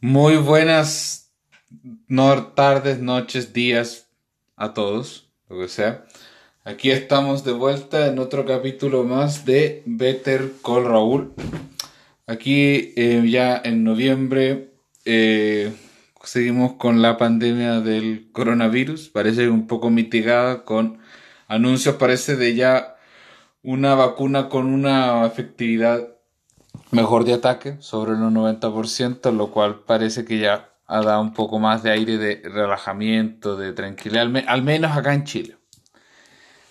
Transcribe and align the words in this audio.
Muy 0.00 0.36
buenas 0.36 1.32
no, 2.06 2.52
tardes, 2.52 3.00
noches, 3.00 3.52
días 3.52 4.06
a 4.54 4.72
todos, 4.72 5.28
lo 5.48 5.58
que 5.58 5.66
sea. 5.66 6.04
Aquí 6.62 6.92
estamos 6.92 7.42
de 7.42 7.50
vuelta 7.50 8.06
en 8.06 8.20
otro 8.20 8.46
capítulo 8.46 9.02
más 9.02 9.44
de 9.44 9.82
Better 9.86 10.52
Call 10.64 10.84
Raúl. 10.84 11.34
Aquí 12.28 12.92
eh, 12.94 13.24
ya 13.28 13.60
en 13.64 13.82
noviembre 13.82 14.70
eh, 15.04 15.72
seguimos 16.22 16.74
con 16.74 17.02
la 17.02 17.18
pandemia 17.18 17.80
del 17.80 18.28
coronavirus. 18.30 19.08
Parece 19.08 19.48
un 19.48 19.66
poco 19.66 19.90
mitigada 19.90 20.64
con 20.64 20.98
anuncios, 21.48 21.96
parece 21.96 22.36
de 22.36 22.54
ya 22.54 22.94
una 23.64 23.96
vacuna 23.96 24.48
con 24.48 24.66
una 24.66 25.26
efectividad 25.26 26.17
mejor 26.90 27.24
de 27.24 27.34
ataque, 27.34 27.76
sobre 27.80 28.12
el 28.12 28.18
90%, 28.18 29.32
lo 29.32 29.50
cual 29.50 29.80
parece 29.80 30.24
que 30.24 30.38
ya 30.38 30.74
ha 30.86 31.02
dado 31.02 31.20
un 31.20 31.34
poco 31.34 31.58
más 31.58 31.82
de 31.82 31.90
aire 31.90 32.16
de 32.16 32.40
relajamiento, 32.48 33.56
de 33.56 33.72
tranquilidad, 33.72 34.26
al, 34.46 34.62
menos 34.62 34.96
acá 34.96 35.12
en 35.12 35.24
Chile. 35.24 35.56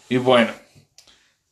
Y 0.10 0.18
bueno, 0.18 0.52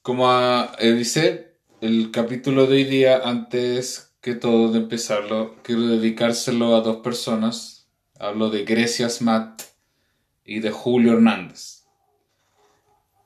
como 0.02 0.31
dice, 0.80 1.58
el 1.81 2.09
capítulo 2.12 2.66
de 2.66 2.77
hoy 2.77 2.84
día, 2.86 3.22
antes 3.23 4.16
que 4.22 4.34
todo 4.34 4.72
de 4.72 4.80
empezarlo, 4.80 5.55
quiero 5.61 5.84
dedicárselo 5.88 6.75
a 6.75 6.81
dos 6.81 6.97
personas. 6.97 7.88
Hablo 8.20 8.50
de 8.50 8.63
Grecia 8.63 9.09
Smat 9.09 9.61
y 10.44 10.61
de 10.61 10.72
Julio 10.72 11.13
Hernández. 11.13 11.84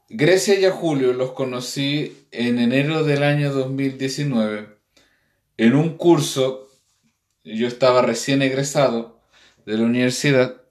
Grecia 0.10 0.60
y 0.60 0.66
a 0.66 0.71
Julio 0.71 1.13
los 1.13 1.32
conocí 1.32 2.26
en 2.32 2.58
enero 2.60 3.04
del 3.04 3.24
año 3.24 3.54
2019 3.54 4.79
en 5.59 5.76
un 5.76 5.98
curso, 5.98 6.70
yo 7.44 7.68
estaba 7.68 8.02
recién 8.02 8.41
egresado 8.41 9.20
de 9.65 9.77
la 9.77 9.84
universidad 9.84 10.62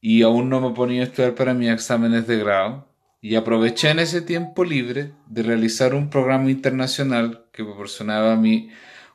y 0.00 0.22
aún 0.22 0.48
no 0.48 0.60
me 0.60 0.72
ponía 0.72 1.02
a 1.02 1.06
estudiar 1.06 1.34
para 1.34 1.52
mis 1.52 1.70
exámenes 1.70 2.28
de 2.28 2.38
grado. 2.38 2.88
Y 3.20 3.34
aproveché 3.34 3.90
en 3.90 3.98
ese 3.98 4.22
tiempo 4.22 4.64
libre 4.64 5.10
de 5.26 5.42
realizar 5.42 5.94
un 5.94 6.10
programa 6.10 6.48
internacional 6.48 7.46
que 7.50 7.64
proporcionaba 7.64 8.36
mi 8.36 8.70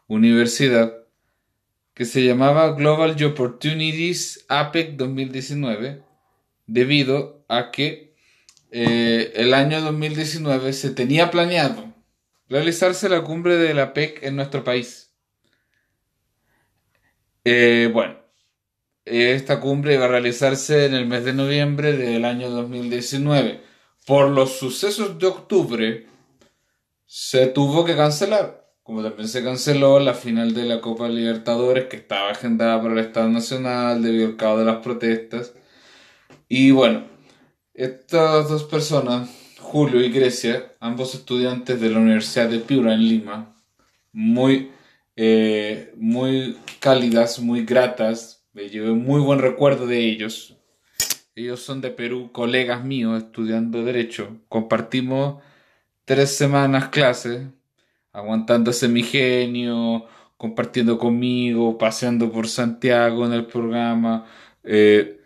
universidad 0.08 0.94
que 1.94 2.04
se 2.04 2.26
llamaba 2.26 2.74
Global 2.74 3.16
Opportunities 3.24 4.44
APEC 4.50 4.98
2019 4.98 6.04
debido 6.68 7.46
a 7.48 7.72
que 7.72 8.16
eh, 8.72 9.32
el 9.36 9.54
año 9.54 9.80
2019 9.80 10.74
se 10.74 10.90
tenía 10.90 11.32
planeado 11.32 11.89
realizarse 12.50 13.08
la 13.10 13.24
cumbre 13.24 13.58
de 13.58 13.74
la 13.74 13.94
PEC 13.94 14.24
en 14.24 14.36
nuestro 14.36 14.64
país. 14.64 15.16
Eh, 17.46 17.90
bueno, 17.94 18.18
esta 19.06 19.60
cumbre 19.60 19.94
iba 19.94 20.06
a 20.06 20.10
realizarse 20.10 20.86
en 20.86 20.94
el 20.94 21.08
mes 21.08 21.24
de 21.24 21.34
noviembre 21.34 21.94
del 21.94 22.26
año 22.26 22.50
2019. 22.50 23.62
Por 24.06 24.30
los 24.30 24.58
sucesos 24.58 25.20
de 25.20 25.28
octubre, 25.28 26.08
se 27.06 27.48
tuvo 27.48 27.86
que 27.86 27.96
cancelar. 27.96 28.68
Como 28.84 29.04
también 29.04 29.28
se 29.28 29.44
canceló 29.44 30.00
la 30.00 30.16
final 30.16 30.54
de 30.56 30.66
la 30.66 30.82
Copa 30.82 31.08
Libertadores, 31.08 31.86
que 31.86 31.98
estaba 31.98 32.32
agendada 32.32 32.82
para 32.82 32.94
el 32.94 33.00
Estado 33.00 33.30
Nacional 33.30 34.02
debido 34.02 34.28
al 34.28 34.36
caos 34.36 34.60
de 34.60 34.66
las 34.66 34.78
protestas. 34.78 35.54
Y 36.48 36.72
bueno, 36.72 37.06
estas 37.76 38.50
dos 38.50 38.64
personas 38.64 39.30
Julio 39.72 40.02
y 40.04 40.10
Grecia, 40.10 40.74
ambos 40.80 41.14
estudiantes 41.14 41.80
de 41.80 41.92
la 41.92 42.00
Universidad 42.00 42.50
de 42.50 42.58
Piura 42.58 42.96
en 42.96 43.08
Lima, 43.08 43.56
muy, 44.12 44.72
eh, 45.16 45.94
muy 45.96 46.58
cálidas, 46.80 47.38
muy 47.38 47.66
gratas, 47.66 48.44
me 48.52 48.68
llevé 48.68 48.94
muy 48.94 49.22
buen 49.22 49.38
recuerdo 49.38 49.86
de 49.86 50.00
ellos. 50.00 50.58
Ellos 51.36 51.60
son 51.60 51.82
de 51.82 51.92
Perú, 51.92 52.32
colegas 52.32 52.84
míos 52.84 53.22
estudiando 53.22 53.86
Derecho. 53.86 54.38
Compartimos 54.48 55.44
tres 56.04 56.36
semanas 56.36 56.90
clases, 56.90 57.44
aguantando 58.12 58.72
mi 58.90 59.04
genio, 59.04 60.08
compartiendo 60.36 60.98
conmigo, 60.98 61.78
paseando 61.78 62.32
por 62.32 62.48
Santiago 62.48 63.24
en 63.24 63.34
el 63.34 63.46
programa. 63.46 64.26
Eh, 64.64 65.22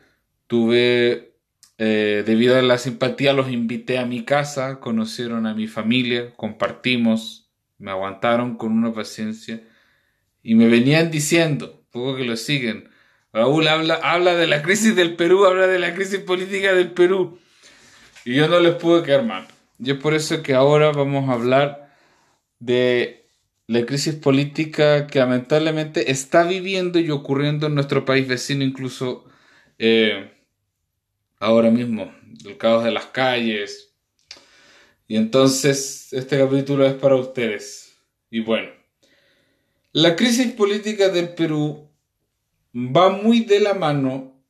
tuve 0.48 1.33
eh, 1.86 2.24
debido 2.26 2.58
a 2.58 2.62
la 2.62 2.78
simpatía 2.78 3.34
los 3.34 3.52
invité 3.52 3.98
a 3.98 4.06
mi 4.06 4.24
casa, 4.24 4.80
conocieron 4.80 5.46
a 5.46 5.54
mi 5.54 5.68
familia, 5.68 6.34
compartimos, 6.38 7.52
me 7.78 7.92
aguantaron 7.92 8.56
con 8.56 8.72
una 8.72 8.94
paciencia 8.94 9.62
y 10.42 10.56
me 10.56 10.70
venían 10.70 11.12
diciendo, 11.12 11.84
poco 11.92 12.16
que 12.16 12.24
lo 12.24 12.38
siguen, 12.38 12.90
Raúl 13.34 13.68
habla, 13.68 13.96
habla 13.96 14.34
de 14.36 14.48
la 14.48 14.62
crisis 14.62 14.96
del 14.96 15.18
Perú, 15.18 15.44
habla 15.44 15.68
de 15.68 15.78
la 15.78 15.94
crisis 15.94 16.20
política 16.20 16.74
del 16.74 16.92
Perú. 16.92 17.38
Y 18.24 18.36
yo 18.36 18.48
no 18.48 18.62
les 18.62 18.76
pude 18.76 19.04
quedar 19.04 19.26
mal. 19.26 19.46
Y 19.78 19.92
es 19.92 19.98
por 19.98 20.14
eso 20.14 20.42
que 20.42 20.54
ahora 20.54 20.94
vamos 20.94 21.28
a 21.28 21.34
hablar 21.34 21.94
de 22.60 23.28
la 23.68 23.86
crisis 23.86 24.16
política 24.16 25.08
que 25.08 25.20
lamentablemente 25.20 26.12
está 26.12 26.46
viviendo 26.46 26.98
y 26.98 27.12
ocurriendo 27.12 27.68
en 27.68 27.76
nuestro 27.76 28.06
país 28.06 28.26
vecino, 28.26 28.64
incluso 28.64 29.26
eh, 29.80 30.32
ahora 31.44 31.70
mismo, 31.70 32.14
el 32.46 32.58
caos 32.58 32.84
de 32.84 32.92
las 32.92 33.08
calles. 33.08 33.94
Y 35.08 35.18
entonces 35.18 36.12
este 36.14 36.38
capítulo 36.38 36.86
es 36.86 36.94
para 36.94 37.16
ustedes. 37.16 37.98
Y 38.30 38.40
bueno, 38.40 38.70
la 39.92 40.16
crisis 40.16 40.52
política 40.54 41.10
del 41.10 41.34
Perú 41.36 41.90
va 42.74 43.10
muy 43.10 43.42
de 43.42 43.60
la 43.60 43.74
mano 43.74 44.42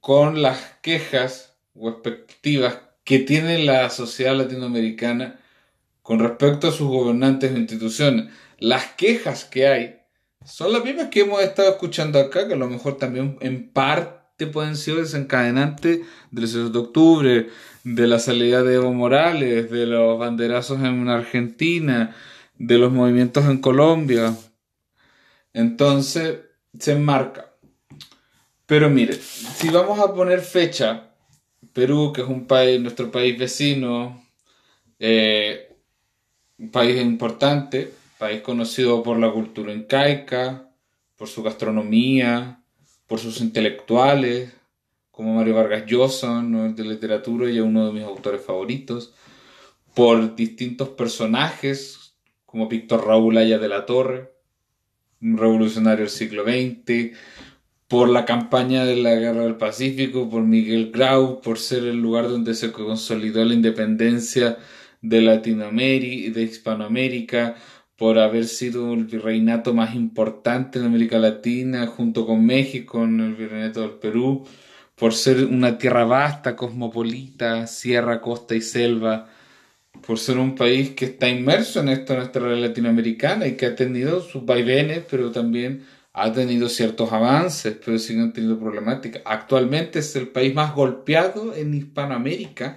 con 0.00 0.42
las 0.42 0.58
quejas 0.82 1.56
o 1.74 1.90
expectativas 1.90 2.80
que 3.04 3.20
tiene 3.20 3.58
la 3.64 3.90
sociedad 3.90 4.34
latinoamericana 4.34 5.38
con 6.02 6.18
respecto 6.18 6.68
a 6.68 6.72
sus 6.72 6.88
gobernantes 6.88 7.52
e 7.52 7.58
instituciones. 7.58 8.32
Las 8.58 8.86
quejas 8.94 9.44
que 9.44 9.66
hay 9.68 10.00
son 10.44 10.72
las 10.72 10.82
mismas 10.82 11.08
que 11.08 11.20
hemos 11.20 11.42
estado 11.42 11.70
escuchando 11.70 12.18
acá, 12.18 12.48
que 12.48 12.54
a 12.54 12.56
lo 12.56 12.68
mejor 12.68 12.96
también 12.96 13.36
en 13.40 13.70
parte 13.70 14.15
pueden 14.44 14.76
ser 14.76 14.96
desencadenantes 14.96 16.00
del 16.30 16.48
6 16.48 16.72
de 16.72 16.78
octubre, 16.78 17.48
de 17.84 18.06
la 18.06 18.18
salida 18.18 18.62
de 18.62 18.74
Evo 18.74 18.92
Morales, 18.92 19.70
de 19.70 19.86
los 19.86 20.18
banderazos 20.18 20.80
en 20.82 21.08
Argentina, 21.08 22.14
de 22.58 22.76
los 22.76 22.92
movimientos 22.92 23.46
en 23.46 23.58
Colombia. 23.58 24.36
Entonces, 25.54 26.40
se 26.78 26.92
enmarca. 26.92 27.54
Pero 28.66 28.90
mire, 28.90 29.14
si 29.14 29.70
vamos 29.70 29.98
a 30.00 30.12
poner 30.12 30.40
fecha, 30.40 31.10
Perú, 31.72 32.12
que 32.12 32.22
es 32.22 32.28
un 32.28 32.46
país, 32.46 32.80
nuestro 32.80 33.10
país 33.10 33.38
vecino, 33.38 34.22
eh, 34.98 35.74
un 36.58 36.70
país 36.70 37.00
importante, 37.00 37.92
país 38.18 38.42
conocido 38.42 39.02
por 39.02 39.18
la 39.18 39.30
cultura 39.30 39.72
incaica, 39.72 40.70
por 41.16 41.28
su 41.28 41.42
gastronomía, 41.42 42.62
por 43.06 43.18
sus 43.18 43.40
intelectuales, 43.40 44.52
como 45.10 45.34
Mario 45.34 45.54
Vargas 45.54 45.86
Llosa, 45.86 46.42
¿no? 46.42 46.72
de 46.72 46.84
literatura 46.84 47.50
y 47.50 47.60
uno 47.60 47.86
de 47.86 47.92
mis 47.92 48.02
autores 48.02 48.42
favoritos, 48.42 49.14
por 49.94 50.36
distintos 50.36 50.90
personajes, 50.90 52.14
como 52.44 52.68
Víctor 52.68 53.06
Raúl 53.06 53.38
Aya 53.38 53.58
de 53.58 53.68
la 53.68 53.86
Torre, 53.86 54.32
un 55.22 55.38
revolucionario 55.38 56.04
del 56.04 56.10
siglo 56.10 56.44
XX, 56.44 57.16
por 57.88 58.08
la 58.08 58.24
campaña 58.24 58.84
de 58.84 58.96
la 58.96 59.14
Guerra 59.14 59.44
del 59.44 59.56
Pacífico, 59.56 60.28
por 60.28 60.42
Miguel 60.42 60.90
Grau, 60.92 61.40
por 61.40 61.58
ser 61.58 61.84
el 61.84 61.96
lugar 62.02 62.28
donde 62.28 62.54
se 62.54 62.72
consolidó 62.72 63.44
la 63.44 63.54
independencia 63.54 64.58
de 65.00 65.20
Latinoamérica, 65.20 66.32
de 66.32 66.42
Hispanoamérica, 66.42 67.56
por 67.96 68.18
haber 68.18 68.46
sido 68.46 68.92
el 68.94 69.04
virreinato 69.04 69.74
más 69.74 69.94
importante 69.94 70.78
en 70.78 70.86
América 70.86 71.18
Latina, 71.18 71.86
junto 71.86 72.26
con 72.26 72.44
México, 72.44 73.04
en 73.04 73.20
el 73.20 73.34
virreinato 73.34 73.80
del 73.82 73.92
Perú, 73.92 74.46
por 74.96 75.14
ser 75.14 75.44
una 75.46 75.78
tierra 75.78 76.04
vasta, 76.04 76.56
cosmopolita, 76.56 77.66
sierra, 77.66 78.20
costa 78.20 78.54
y 78.54 78.60
selva, 78.60 79.28
por 80.06 80.18
ser 80.18 80.38
un 80.38 80.54
país 80.54 80.90
que 80.90 81.06
está 81.06 81.28
inmerso 81.28 81.80
en 81.80 81.88
esto, 81.88 82.12
en 82.12 82.20
nuestra 82.20 82.42
realidad 82.42 82.68
latinoamericana 82.68 83.46
y 83.46 83.56
que 83.56 83.66
ha 83.66 83.76
tenido 83.76 84.20
sus 84.20 84.44
vaivenes, 84.44 85.04
pero 85.10 85.30
también 85.32 85.84
ha 86.12 86.32
tenido 86.32 86.68
ciertos 86.68 87.12
avances, 87.12 87.76
pero 87.84 87.98
siguen 87.98 88.24
han 88.24 88.32
tenido 88.32 88.58
problemáticas. 88.58 89.22
Actualmente 89.24 89.98
es 89.98 90.16
el 90.16 90.28
país 90.28 90.54
más 90.54 90.74
golpeado 90.74 91.54
en 91.54 91.74
Hispanoamérica 91.74 92.76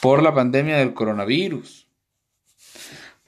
por 0.00 0.22
la 0.22 0.34
pandemia 0.34 0.78
del 0.78 0.94
coronavirus. 0.94 1.81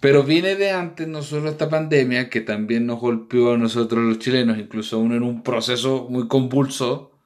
Pero 0.04 0.22
viene 0.22 0.54
de 0.54 0.70
antes 0.70 1.08
no 1.08 1.22
solo 1.22 1.48
esta 1.48 1.70
pandemia, 1.70 2.28
que 2.28 2.42
también 2.42 2.84
nos 2.84 3.00
golpeó 3.00 3.54
a 3.54 3.56
nosotros 3.56 4.04
los 4.04 4.18
chilenos, 4.18 4.58
incluso 4.58 4.98
uno 4.98 5.16
en 5.16 5.22
un 5.22 5.42
proceso 5.42 6.08
muy 6.10 6.28
convulso, 6.28 7.18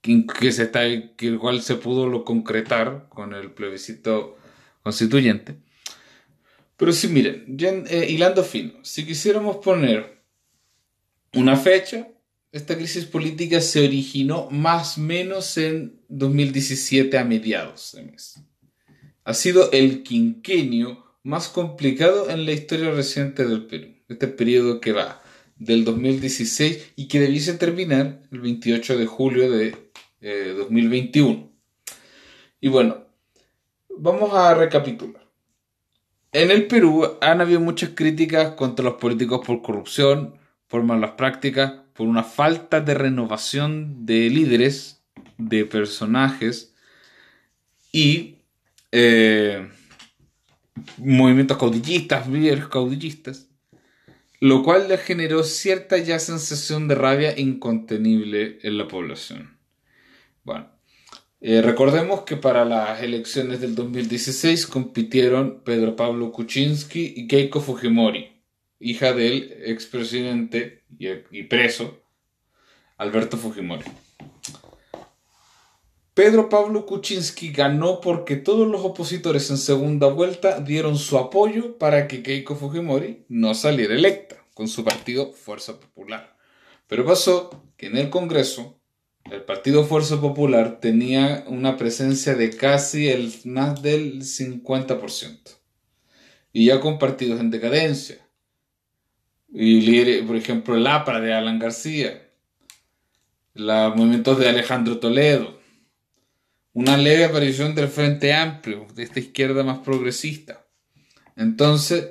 que, 0.00 0.52
se 0.52 0.62
está, 0.62 0.82
que 1.16 1.26
el 1.26 1.62
se 1.62 1.74
pudo 1.74 2.06
lo 2.06 2.24
concretar 2.24 3.08
con 3.08 3.34
el 3.34 3.50
plebiscito 3.50 4.38
constituyente. 4.84 5.56
Pero 6.76 6.92
sí, 6.92 7.08
miren, 7.08 7.44
ya, 7.48 7.70
eh, 7.70 8.06
hilando 8.08 8.44
fino, 8.44 8.74
si 8.84 9.04
quisiéramos 9.04 9.56
poner 9.56 10.22
una 11.34 11.56
fecha, 11.56 12.06
esta 12.52 12.76
crisis 12.76 13.04
política 13.04 13.60
se 13.60 13.84
originó 13.84 14.48
más 14.52 14.96
o 14.96 15.00
menos 15.00 15.58
en 15.58 15.98
2017 16.08 17.18
a 17.18 17.24
mediados 17.24 17.94
de 17.96 18.02
mes. 18.04 18.40
Ha 19.24 19.34
sido 19.34 19.72
el 19.72 20.04
quinquenio 20.04 21.09
más 21.22 21.48
complicado 21.48 22.30
en 22.30 22.46
la 22.46 22.52
historia 22.52 22.90
reciente 22.90 23.46
del 23.46 23.66
Perú. 23.66 23.94
Este 24.08 24.28
periodo 24.28 24.80
que 24.80 24.92
va 24.92 25.22
del 25.56 25.84
2016 25.84 26.92
y 26.96 27.08
que 27.08 27.20
debiese 27.20 27.54
terminar 27.54 28.22
el 28.32 28.40
28 28.40 28.98
de 28.98 29.06
julio 29.06 29.50
de 29.50 29.76
2021. 30.56 31.30
Eh, 31.32 31.46
y 32.62 32.68
bueno, 32.68 33.04
vamos 33.96 34.32
a 34.34 34.54
recapitular. 34.54 35.26
En 36.32 36.50
el 36.50 36.66
Perú 36.66 37.18
han 37.20 37.40
habido 37.40 37.60
muchas 37.60 37.90
críticas 37.90 38.52
contra 38.52 38.84
los 38.84 38.94
políticos 38.94 39.44
por 39.44 39.62
corrupción, 39.62 40.38
por 40.68 40.82
malas 40.82 41.12
prácticas, 41.12 41.72
por 41.92 42.06
una 42.06 42.22
falta 42.22 42.80
de 42.80 42.94
renovación 42.94 44.06
de 44.06 44.30
líderes, 44.30 45.02
de 45.36 45.64
personajes 45.64 46.74
y 47.92 48.36
eh, 48.92 49.68
movimientos 50.98 51.58
caudillistas, 51.58 52.28
líderes 52.28 52.66
caudillistas, 52.66 53.48
lo 54.40 54.62
cual 54.62 54.88
le 54.88 54.98
generó 54.98 55.42
cierta 55.42 55.98
ya 55.98 56.18
sensación 56.18 56.88
de 56.88 56.94
rabia 56.94 57.38
incontenible 57.38 58.58
en 58.62 58.78
la 58.78 58.88
población. 58.88 59.58
Bueno, 60.44 60.68
eh, 61.40 61.62
recordemos 61.62 62.22
que 62.22 62.36
para 62.36 62.64
las 62.64 63.02
elecciones 63.02 63.60
del 63.60 63.74
2016 63.74 64.66
compitieron 64.66 65.62
Pedro 65.64 65.96
Pablo 65.96 66.32
Kuczynski 66.32 67.14
y 67.16 67.28
Keiko 67.28 67.60
Fujimori, 67.60 68.42
hija 68.78 69.12
del 69.12 69.52
expresidente 69.64 70.84
y, 70.98 71.08
y 71.30 71.42
preso 71.44 72.02
Alberto 72.96 73.36
Fujimori. 73.36 73.84
Pedro 76.20 76.50
Pablo 76.50 76.84
Kuczynski 76.84 77.50
ganó 77.50 78.02
porque 78.02 78.36
todos 78.36 78.68
los 78.68 78.82
opositores 78.84 79.48
en 79.48 79.56
segunda 79.56 80.08
vuelta 80.08 80.60
dieron 80.60 80.98
su 80.98 81.16
apoyo 81.16 81.78
para 81.78 82.08
que 82.08 82.22
Keiko 82.22 82.56
Fujimori 82.56 83.24
no 83.30 83.54
saliera 83.54 83.94
electa 83.94 84.36
con 84.52 84.68
su 84.68 84.84
partido 84.84 85.32
Fuerza 85.32 85.80
Popular. 85.80 86.36
Pero 86.88 87.06
pasó 87.06 87.64
que 87.78 87.86
en 87.86 87.96
el 87.96 88.10
Congreso 88.10 88.78
el 89.30 89.44
partido 89.44 89.82
Fuerza 89.84 90.20
Popular 90.20 90.78
tenía 90.78 91.44
una 91.46 91.78
presencia 91.78 92.34
de 92.34 92.50
casi 92.50 93.08
el 93.08 93.32
más 93.46 93.80
del 93.80 94.20
50%. 94.20 95.38
Y 96.52 96.66
ya 96.66 96.80
con 96.80 96.98
partidos 96.98 97.40
en 97.40 97.50
decadencia. 97.50 98.18
Y 99.50 100.20
por 100.20 100.36
ejemplo 100.36 100.76
el 100.76 100.86
APRA 100.86 101.22
de 101.22 101.32
Alan 101.32 101.58
García, 101.58 102.28
los 103.54 103.96
movimientos 103.96 104.38
de 104.38 104.50
Alejandro 104.50 104.98
Toledo, 104.98 105.59
una 106.72 106.96
leve 106.96 107.24
aparición 107.24 107.74
del 107.74 107.88
Frente 107.88 108.32
Amplio, 108.32 108.86
de 108.94 109.02
esta 109.02 109.20
izquierda 109.20 109.62
más 109.64 109.78
progresista. 109.78 110.64
Entonces, 111.36 112.10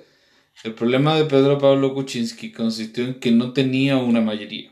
el 0.63 0.73
problema 0.73 1.15
de 1.15 1.25
Pedro 1.25 1.57
Pablo 1.57 1.93
Kuczynski 1.93 2.51
consistió 2.51 3.05
en 3.05 3.19
que 3.19 3.31
no 3.31 3.53
tenía 3.53 3.97
una 3.97 4.21
mayoría. 4.21 4.71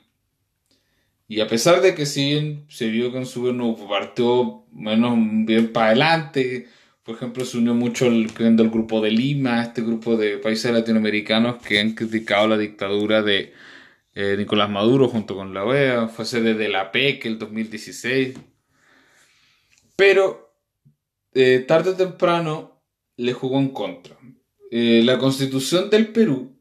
Y 1.29 1.41
a 1.41 1.47
pesar 1.47 1.81
de 1.81 1.93
que 1.93 2.05
sí 2.05 2.63
se 2.69 2.87
vio 2.87 3.11
que 3.11 3.17
en 3.17 3.25
su 3.25 3.41
gobierno 3.41 3.75
partió 3.87 4.65
menos 4.71 5.17
bien 5.45 5.71
para 5.73 5.87
adelante, 5.87 6.67
por 7.03 7.15
ejemplo, 7.15 7.45
se 7.45 7.57
unió 7.57 7.73
mucho 7.73 8.07
el, 8.07 8.29
el 8.37 8.69
grupo 8.69 8.99
de 8.99 9.11
Lima, 9.11 9.61
este 9.61 9.81
grupo 9.81 10.17
de 10.17 10.37
países 10.39 10.73
latinoamericanos 10.73 11.61
que 11.63 11.79
han 11.79 11.91
criticado 11.91 12.49
la 12.49 12.57
dictadura 12.57 13.21
de 13.21 13.53
eh, 14.13 14.35
Nicolás 14.37 14.69
Maduro 14.69 15.07
junto 15.07 15.35
con 15.35 15.53
la 15.53 15.63
OEA, 15.63 16.07
fue 16.09 16.25
sede 16.25 16.53
de 16.53 16.67
la 16.67 16.91
PEC 16.91 17.25
el 17.25 17.39
2016. 17.39 18.35
Pero 19.97 20.53
eh, 21.33 21.65
tarde 21.67 21.89
o 21.89 21.95
temprano 21.95 22.81
le 23.17 23.33
jugó 23.33 23.59
en 23.59 23.69
contra. 23.69 24.15
Eh, 24.71 25.01
la 25.03 25.17
constitución 25.17 25.89
del 25.89 26.13
Perú, 26.13 26.55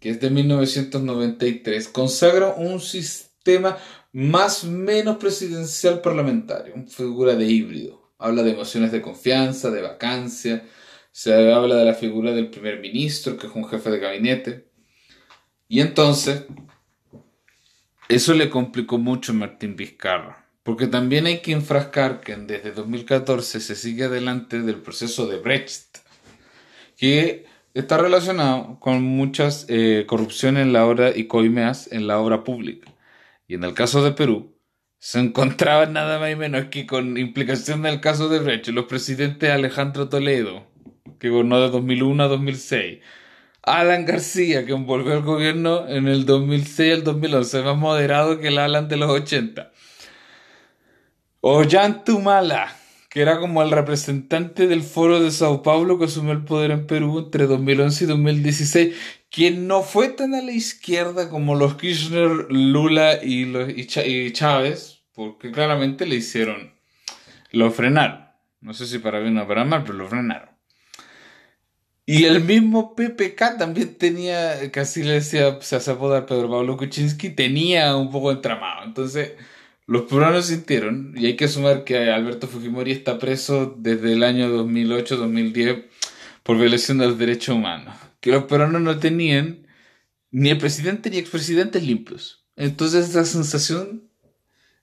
que 0.00 0.10
es 0.10 0.20
de 0.20 0.30
1993, 0.30 1.88
consagra 1.88 2.54
un 2.54 2.80
sistema 2.80 3.76
más 4.12 4.64
menos 4.64 5.18
presidencial 5.18 6.00
parlamentario, 6.00 6.74
una 6.74 6.86
figura 6.86 7.34
de 7.36 7.46
híbrido. 7.46 8.14
Habla 8.18 8.42
de 8.42 8.52
emociones 8.52 8.92
de 8.92 9.02
confianza, 9.02 9.70
de 9.70 9.82
vacancia, 9.82 10.66
se 11.12 11.52
habla 11.52 11.76
de 11.76 11.84
la 11.84 11.94
figura 11.94 12.32
del 12.32 12.50
primer 12.50 12.80
ministro, 12.80 13.36
que 13.36 13.46
es 13.46 13.52
un 13.54 13.68
jefe 13.68 13.90
de 13.90 13.98
gabinete. 13.98 14.70
Y 15.68 15.80
entonces, 15.80 16.46
eso 18.08 18.32
le 18.32 18.48
complicó 18.48 18.96
mucho 18.98 19.32
a 19.32 19.36
Martín 19.36 19.76
Vizcarra. 19.76 20.49
Porque 20.62 20.86
también 20.86 21.26
hay 21.26 21.40
que 21.40 21.52
enfrascar 21.52 22.20
que 22.20 22.36
desde 22.36 22.72
2014 22.72 23.60
se 23.60 23.74
sigue 23.74 24.04
adelante 24.04 24.60
del 24.60 24.76
proceso 24.76 25.26
de 25.26 25.38
Brecht, 25.38 25.98
que 26.96 27.46
está 27.74 27.96
relacionado 27.96 28.78
con 28.80 29.02
muchas 29.02 29.66
eh, 29.68 30.04
corrupciones 30.06 30.62
en 30.62 30.72
la 30.72 30.86
obra 30.86 31.16
y 31.16 31.26
coimeas 31.26 31.90
en 31.92 32.06
la 32.06 32.18
obra 32.18 32.44
pública. 32.44 32.92
Y 33.48 33.54
en 33.54 33.64
el 33.64 33.74
caso 33.74 34.04
de 34.04 34.12
Perú, 34.12 34.54
se 34.98 35.18
encontraba 35.18 35.86
nada 35.86 36.18
más 36.18 36.30
y 36.30 36.36
menos 36.36 36.66
que 36.66 36.86
con 36.86 37.16
implicación 37.16 37.82
del 37.82 38.00
caso 38.00 38.28
de 38.28 38.38
Brecht, 38.38 38.68
los 38.68 38.84
presidentes 38.84 39.50
Alejandro 39.50 40.10
Toledo, 40.10 40.66
que 41.18 41.30
gobernó 41.30 41.60
de 41.60 41.70
2001 41.70 42.22
a 42.22 42.28
2006, 42.28 42.98
Alan 43.62 44.04
García, 44.04 44.66
que 44.66 44.72
envolvió 44.72 45.14
el 45.14 45.22
gobierno 45.22 45.88
en 45.88 46.06
el 46.06 46.26
2006 46.26 46.94
al 46.94 47.04
2011, 47.04 47.62
más 47.62 47.76
moderado 47.76 48.40
que 48.40 48.48
el 48.48 48.58
Alan 48.58 48.88
de 48.88 48.96
los 48.96 49.10
80, 49.10 49.72
Tumala, 52.04 52.76
que 53.08 53.20
era 53.22 53.38
como 53.38 53.62
el 53.62 53.70
representante 53.70 54.66
del 54.66 54.82
Foro 54.82 55.20
de 55.20 55.30
Sao 55.30 55.62
Paulo 55.62 55.98
que 55.98 56.04
asumió 56.04 56.32
el 56.32 56.44
poder 56.44 56.70
en 56.70 56.86
Perú 56.86 57.18
entre 57.18 57.46
2011 57.46 58.04
y 58.04 58.06
2016, 58.06 58.96
quien 59.30 59.66
no 59.66 59.82
fue 59.82 60.08
tan 60.08 60.34
a 60.34 60.42
la 60.42 60.52
izquierda 60.52 61.30
como 61.30 61.54
los 61.54 61.76
Kirchner, 61.76 62.46
Lula 62.50 63.22
y, 63.22 63.46
los, 63.46 63.68
Chávez, 64.32 65.02
porque 65.14 65.50
claramente 65.50 66.06
le 66.06 66.16
hicieron, 66.16 66.74
lo 67.52 67.70
frenaron. 67.70 68.26
No 68.60 68.74
sé 68.74 68.86
si 68.86 68.98
para 68.98 69.20
bien 69.20 69.38
o 69.38 69.48
para 69.48 69.64
mal, 69.64 69.82
pero 69.84 69.94
lo 69.94 70.08
frenaron. 70.08 70.50
Y 72.04 72.24
el 72.24 72.42
mismo 72.42 72.94
PPK 72.96 73.56
también 73.56 73.94
tenía, 73.94 74.70
casi 74.72 75.02
le 75.02 75.12
decía, 75.12 75.58
se 75.62 75.76
hace 75.76 75.92
apodar 75.92 76.26
Pedro 76.26 76.50
Pablo 76.50 76.76
Kuczynski, 76.76 77.30
tenía 77.30 77.96
un 77.96 78.10
poco 78.10 78.32
entramado. 78.32 78.84
Entonces, 78.84 79.32
los 79.90 80.02
peruanos 80.02 80.46
sintieron, 80.46 81.14
y 81.16 81.26
hay 81.26 81.34
que 81.34 81.48
sumar 81.48 81.82
que 81.82 82.12
Alberto 82.12 82.46
Fujimori 82.46 82.92
está 82.92 83.18
preso 83.18 83.74
desde 83.76 84.12
el 84.12 84.22
año 84.22 84.48
2008-2010 84.64 85.86
por 86.44 86.58
violación 86.58 86.98
de 86.98 87.08
los 87.08 87.18
derechos 87.18 87.56
humanos, 87.56 87.96
que 88.20 88.30
los 88.30 88.44
peruanos 88.44 88.80
no 88.82 89.00
tenían 89.00 89.66
ni 90.30 90.50
el 90.50 90.58
presidente 90.58 91.10
ni 91.10 91.18
expresidentes 91.18 91.82
limpios. 91.82 92.46
Entonces 92.54 93.08
esa 93.08 93.24
sensación 93.24 94.08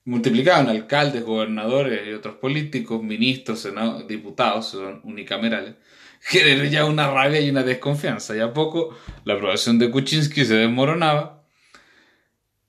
multiplicaban 0.03 0.67
alcaldes, 0.67 1.23
gobernadores 1.23 2.05
y 2.05 2.11
otros 2.11 2.35
políticos, 2.35 3.01
ministros, 3.01 3.65
diputados, 4.09 4.67
son 4.67 4.99
unicamerales, 5.05 5.75
generó 6.19 6.65
ya 6.65 6.83
una 6.83 7.09
rabia 7.09 7.39
y 7.39 7.49
una 7.49 7.63
desconfianza. 7.63 8.35
Y 8.35 8.41
a 8.41 8.51
poco 8.51 8.97
la 9.23 9.35
aprobación 9.35 9.79
de 9.79 9.89
Kuczynski 9.89 10.43
se 10.43 10.55
desmoronaba 10.55 11.45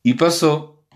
y 0.05 0.15
pasó 0.15 0.87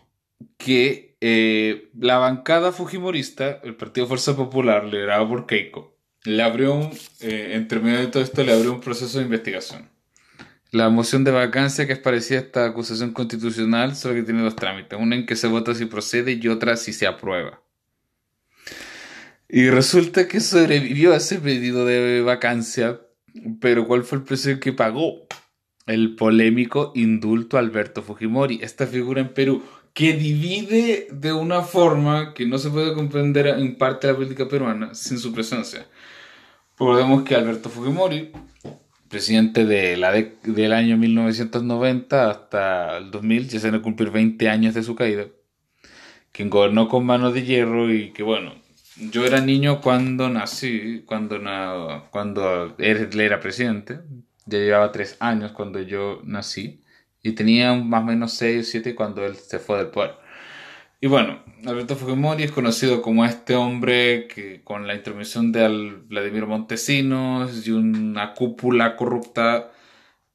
que 0.57 1.12
eh, 1.25 1.89
la 1.97 2.19
bancada 2.19 2.73
fujimorista, 2.73 3.61
el 3.63 3.77
Partido 3.77 4.09
Fuerza 4.09 4.35
Popular, 4.35 4.87
liderado 4.87 5.29
por 5.29 5.47
Keiko, 5.47 5.97
le 6.25 6.43
abrió 6.43 6.75
un, 6.75 6.91
eh, 7.21 7.51
entre 7.53 7.79
de 7.79 8.09
todo 8.09 8.25
esto, 8.25 8.43
le 8.43 8.53
abrió 8.53 8.73
un 8.73 8.81
proceso 8.81 9.19
de 9.19 9.27
investigación. 9.27 9.89
La 10.73 10.89
moción 10.89 11.23
de 11.23 11.31
vacancia, 11.31 11.87
que 11.87 11.93
es 11.93 12.01
parecida 12.01 12.39
a 12.39 12.43
esta 12.43 12.65
acusación 12.67 13.13
constitucional, 13.13 13.95
solo 13.95 14.17
que 14.17 14.25
tiene 14.25 14.43
dos 14.43 14.57
trámites. 14.57 14.99
Una 15.01 15.15
en 15.15 15.25
que 15.25 15.37
se 15.37 15.47
vota 15.47 15.77
si 15.77 15.85
procede 15.85 16.41
y 16.43 16.49
otra 16.49 16.77
si 16.77 16.93
se 16.93 17.07
aprueba. 17.07 17.63
Y 19.49 19.71
resulta 19.71 20.27
que 20.27 20.41
sobrevivió 20.41 21.13
a 21.13 21.19
ese 21.19 21.39
pedido 21.39 21.87
de 21.87 22.23
vacancia, 22.23 23.01
pero 23.61 23.87
¿cuál 23.87 24.03
fue 24.03 24.19
el 24.19 24.25
precio 24.25 24.59
que 24.59 24.73
pagó? 24.73 25.29
El 25.87 26.17
polémico 26.17 26.91
indulto 26.97 27.59
Alberto 27.59 28.03
Fujimori, 28.03 28.59
esta 28.61 28.89
figura 28.89 29.21
en 29.21 29.33
Perú 29.33 29.63
que 29.95 30.15
divide 30.15 31.09
de 31.11 31.33
una 31.33 31.63
forma 31.63 32.33
que 32.35 32.47
no 32.47 32.59
se 32.59 32.71
puede 32.71 32.95
comprender 32.95 33.47
en 33.47 33.77
parte 33.77 34.07
la 34.07 34.15
política 34.15 34.49
peruana 34.49 34.95
sin 34.95 35.19
su 35.19 35.33
presencia. 35.33 35.87
Recordemos 36.79 37.25
que 37.25 37.35
Alberto 37.35 37.69
Fujimori, 37.69 38.33
presidente 39.09 39.67
de 39.67 39.97
la 39.97 40.13
del 40.13 40.73
año 40.73 40.97
1990 40.97 42.31
hasta 42.31 42.97
el 42.97 43.11
2000, 43.11 43.49
ya 43.49 43.61
se 43.61 43.71
van 43.71 43.81
a 43.81 43.83
cumplir 43.83 44.11
20 44.11 44.49
años 44.49 44.75
de 44.75 44.83
su 44.83 44.95
caída, 44.95 45.27
quien 46.33 46.49
gobernó 46.49 46.89
con 46.89 47.05
manos 47.05 47.35
de 47.35 47.45
hierro 47.45 47.93
y 47.93 48.13
que 48.13 48.23
bueno, 48.23 48.55
yo 48.97 49.27
era 49.27 49.41
niño 49.41 49.81
cuando 49.83 50.31
nací, 50.31 51.03
cuando, 51.05 51.39
cuando 52.11 52.75
él 52.79 53.21
era 53.21 53.41
presidente, 53.41 54.01
ya 54.47 54.59
llevaba 54.59 54.93
tres 54.93 55.17
años 55.21 55.53
cuando 55.53 55.81
yo 55.83 56.21
nací 56.25 56.82
Y 57.23 57.33
tenía 57.33 57.75
más 57.75 58.03
o 58.03 58.07
menos 58.07 58.33
6 58.35 58.67
o 58.67 58.71
7 58.71 58.95
cuando 58.95 59.25
él 59.25 59.37
se 59.37 59.59
fue 59.59 59.79
del 59.79 59.89
poder. 59.89 60.13
Y 61.01 61.09
bueno, 61.09 61.43
Alberto 61.67 61.97
Fujimori 61.97 62.45
es 62.45 62.53
conocido 62.53 63.03
como 63.03 63.25
este 63.25 63.57
hombre 63.57 64.29
que 64.29 64.63
con 64.63 64.87
la 64.87 64.95
intervención 64.95 65.51
de 65.51 65.97
Vladimir 66.07 66.47
Montesinos 66.47 67.67
y 67.67 67.73
una 67.73 68.35
cúpula 68.35 68.95
corrupta 68.95 69.73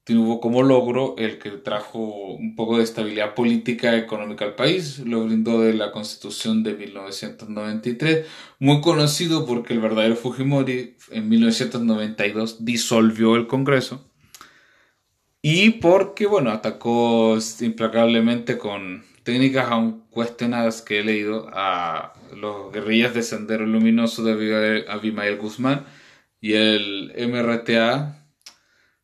tuvo 0.03 0.39
como 0.39 0.63
logro 0.63 1.15
el 1.17 1.37
que 1.37 1.51
trajo 1.51 2.33
un 2.33 2.55
poco 2.55 2.77
de 2.77 2.83
estabilidad 2.83 3.33
política 3.33 3.95
y 3.95 3.99
económica 3.99 4.45
al 4.45 4.55
país, 4.55 4.99
lo 4.99 5.25
brindó 5.25 5.61
de 5.61 5.73
la 5.73 5.91
constitución 5.91 6.63
de 6.63 6.75
1993, 6.75 8.25
muy 8.59 8.81
conocido 8.81 9.45
porque 9.45 9.73
el 9.73 9.79
verdadero 9.79 10.15
Fujimori 10.15 10.95
en 11.11 11.29
1992 11.29 12.65
disolvió 12.65 13.35
el 13.35 13.47
Congreso 13.47 14.09
y 15.41 15.71
porque, 15.71 16.25
bueno, 16.25 16.51
atacó 16.51 17.37
implacablemente 17.61 18.57
con 18.57 19.03
técnicas 19.23 19.69
aún 19.69 20.05
cuestionadas 20.09 20.81
que 20.81 20.99
he 20.99 21.03
leído 21.03 21.49
a 21.53 22.13
los 22.35 22.71
guerrillas 22.71 23.13
de 23.13 23.23
Sendero 23.23 23.65
Luminoso 23.65 24.23
de 24.23 24.85
Abimael 24.87 25.37
Guzmán 25.37 25.85
y 26.41 26.53
el 26.53 27.13
MRTA 27.29 28.25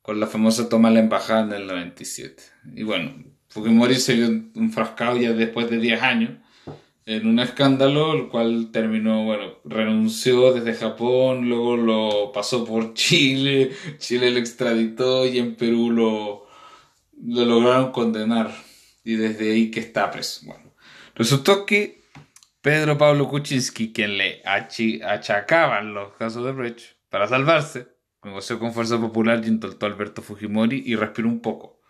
con 0.02 0.20
la 0.20 0.28
famosa 0.28 0.70
toma 0.70 0.90
de 0.90 0.96
la 0.96 1.02
embajada 1.02 1.44
en 1.44 1.54
el 1.54 1.68
97. 1.68 2.44
Y 2.76 2.84
bueno, 2.84 3.14
Fujimori 3.50 3.96
se 3.96 4.16
vio 4.16 4.28
enfrascado 4.56 5.18
ya 5.18 5.34
después 5.34 5.70
de 5.70 5.78
10 5.78 6.02
años 6.02 6.32
en 7.06 7.28
un 7.28 7.40
escándalo, 7.40 8.14
el 8.14 8.30
cual 8.30 8.70
terminó, 8.72 9.26
bueno, 9.26 9.58
renunció 9.66 10.54
desde 10.54 10.74
Japón, 10.74 11.50
luego 11.50 11.76
lo 11.76 12.32
pasó 12.32 12.66
por 12.66 12.94
Chile, 12.96 13.72
Chile 13.98 14.32
lo 14.32 14.40
extraditó 14.40 15.26
y 15.26 15.40
en 15.40 15.56
Perú 15.56 15.92
lo, 15.92 16.48
lo 17.22 17.46
lograron 17.46 17.92
condenar 17.92 18.54
y 19.04 19.16
desde 19.16 19.52
ahí 19.52 19.72
que 19.72 19.82
está 19.82 20.10
preso. 20.12 20.46
Bueno, 20.46 20.74
resultó 21.16 21.66
que 21.66 22.04
Pedro 22.62 22.98
Pablo 22.98 23.28
Kuczynski, 23.28 23.92
quien 23.92 24.18
le 24.18 24.42
achacaban 24.46 25.94
los 25.94 26.14
casos 26.14 26.46
de 26.46 26.54
Brecht, 26.54 26.96
para 27.10 27.28
salvarse, 27.28 27.88
negoció 28.24 28.58
con 28.58 28.74
Fuerza 28.74 28.98
Popular 28.98 29.42
y 29.44 29.50
intentó 29.50 29.86
Alberto 29.86 30.22
Fujimori 30.22 30.82
y 30.86 30.96
respiró 30.96 31.28
un 31.28 31.42
poco. 31.42 31.82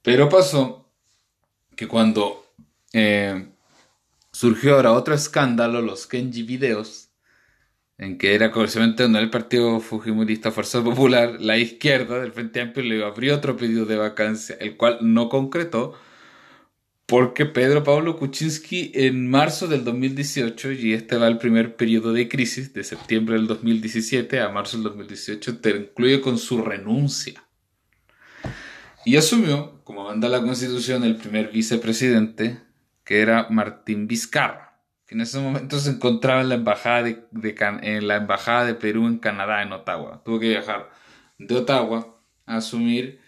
Pero 0.00 0.28
pasó 0.30 0.90
que 1.76 1.86
cuando 1.86 2.41
eh, 2.92 3.48
surgió 4.32 4.74
ahora 4.76 4.92
otro 4.92 5.14
escándalo, 5.14 5.82
los 5.82 6.06
Kenji 6.06 6.42
Videos, 6.42 7.10
en 7.98 8.18
que 8.18 8.34
era 8.34 8.50
curiosamente 8.50 9.04
donde 9.04 9.20
el 9.20 9.30
partido 9.30 9.80
Fujimorista 9.80 10.50
Fuerza 10.50 10.82
Popular, 10.82 11.40
la 11.40 11.58
izquierda 11.58 12.20
del 12.20 12.32
Frente 12.32 12.60
Amplio 12.60 12.84
le 12.84 13.04
abrió 13.04 13.36
otro 13.36 13.56
pedido 13.56 13.86
de 13.86 13.96
vacancia, 13.96 14.56
el 14.60 14.76
cual 14.76 14.98
no 15.02 15.28
concretó, 15.28 15.94
porque 17.06 17.46
Pedro 17.46 17.84
Pablo 17.84 18.16
Kuczynski 18.16 18.92
en 18.94 19.28
marzo 19.28 19.68
del 19.68 19.84
2018, 19.84 20.72
y 20.72 20.94
este 20.94 21.16
va 21.16 21.28
el 21.28 21.38
primer 21.38 21.76
periodo 21.76 22.12
de 22.12 22.28
crisis, 22.28 22.72
de 22.72 22.84
septiembre 22.84 23.34
del 23.34 23.46
2017 23.46 24.40
a 24.40 24.48
marzo 24.48 24.78
del 24.78 24.84
2018, 24.84 25.58
te 25.58 25.70
incluye 25.70 26.20
con 26.20 26.38
su 26.38 26.62
renuncia. 26.62 27.44
Y 29.04 29.16
asumió, 29.16 29.80
como 29.84 30.04
manda 30.04 30.28
la 30.28 30.40
constitución, 30.40 31.04
el 31.04 31.16
primer 31.16 31.50
vicepresidente, 31.50 32.60
que 33.04 33.20
era 33.20 33.48
Martín 33.50 34.06
Vizcarra 34.06 34.72
en 35.12 35.20
ese 35.20 35.38
momento 35.38 35.78
se 35.78 35.90
encontraba 35.90 36.40
en 36.40 36.48
la 36.48 36.54
embajada 36.54 37.02
de, 37.02 37.24
en 37.82 38.08
la 38.08 38.16
embajada 38.16 38.64
de 38.64 38.74
Perú 38.74 39.06
en 39.06 39.18
Canadá, 39.18 39.62
en 39.62 39.72
Ottawa. 39.72 40.22
Tuvo 40.24 40.40
que 40.40 40.48
viajar 40.48 40.90
de 41.38 41.54
Ottawa 41.54 42.16
a 42.46 42.56
asumir 42.56 43.20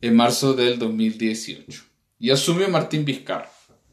en 0.00 0.16
marzo 0.16 0.54
del 0.54 0.78
2018. 0.78 1.84
Y 2.18 2.30
asumió 2.30 2.68
Martín 2.70 3.04
Vizcarra, 3.04 3.50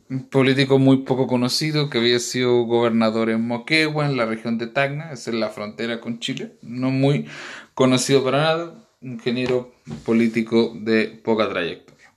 un 0.09 0.29
político 0.29 0.79
muy 0.79 0.97
poco 0.99 1.27
conocido 1.27 1.89
que 1.89 1.97
había 1.97 2.19
sido 2.19 2.63
gobernador 2.63 3.29
en 3.29 3.45
Moquegua, 3.45 4.05
en 4.05 4.15
la 4.15 4.25
región 4.25 4.57
de 4.57 4.67
Tacna, 4.67 5.11
es 5.11 5.27
en 5.27 5.41
la 5.41 5.49
frontera 5.49 5.99
con 5.99 6.19
Chile, 6.19 6.53
no 6.61 6.91
muy 6.91 7.27
conocido 7.73 8.23
para 8.23 8.37
nada, 8.37 8.87
ingeniero 9.01 9.73
político 10.05 10.73
de 10.73 11.07
poca 11.07 11.49
trayectoria. 11.49 12.13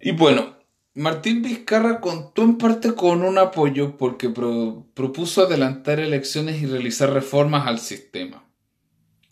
Y 0.00 0.12
bueno, 0.12 0.54
Martín 0.94 1.42
Vizcarra 1.42 2.00
contó 2.00 2.42
en 2.42 2.56
parte 2.56 2.94
con 2.94 3.24
un 3.24 3.36
apoyo 3.38 3.96
porque 3.96 4.30
propuso 4.30 5.42
adelantar 5.42 5.98
elecciones 5.98 6.62
y 6.62 6.66
realizar 6.66 7.12
reformas 7.12 7.66
al 7.66 7.80
sistema. 7.80 8.48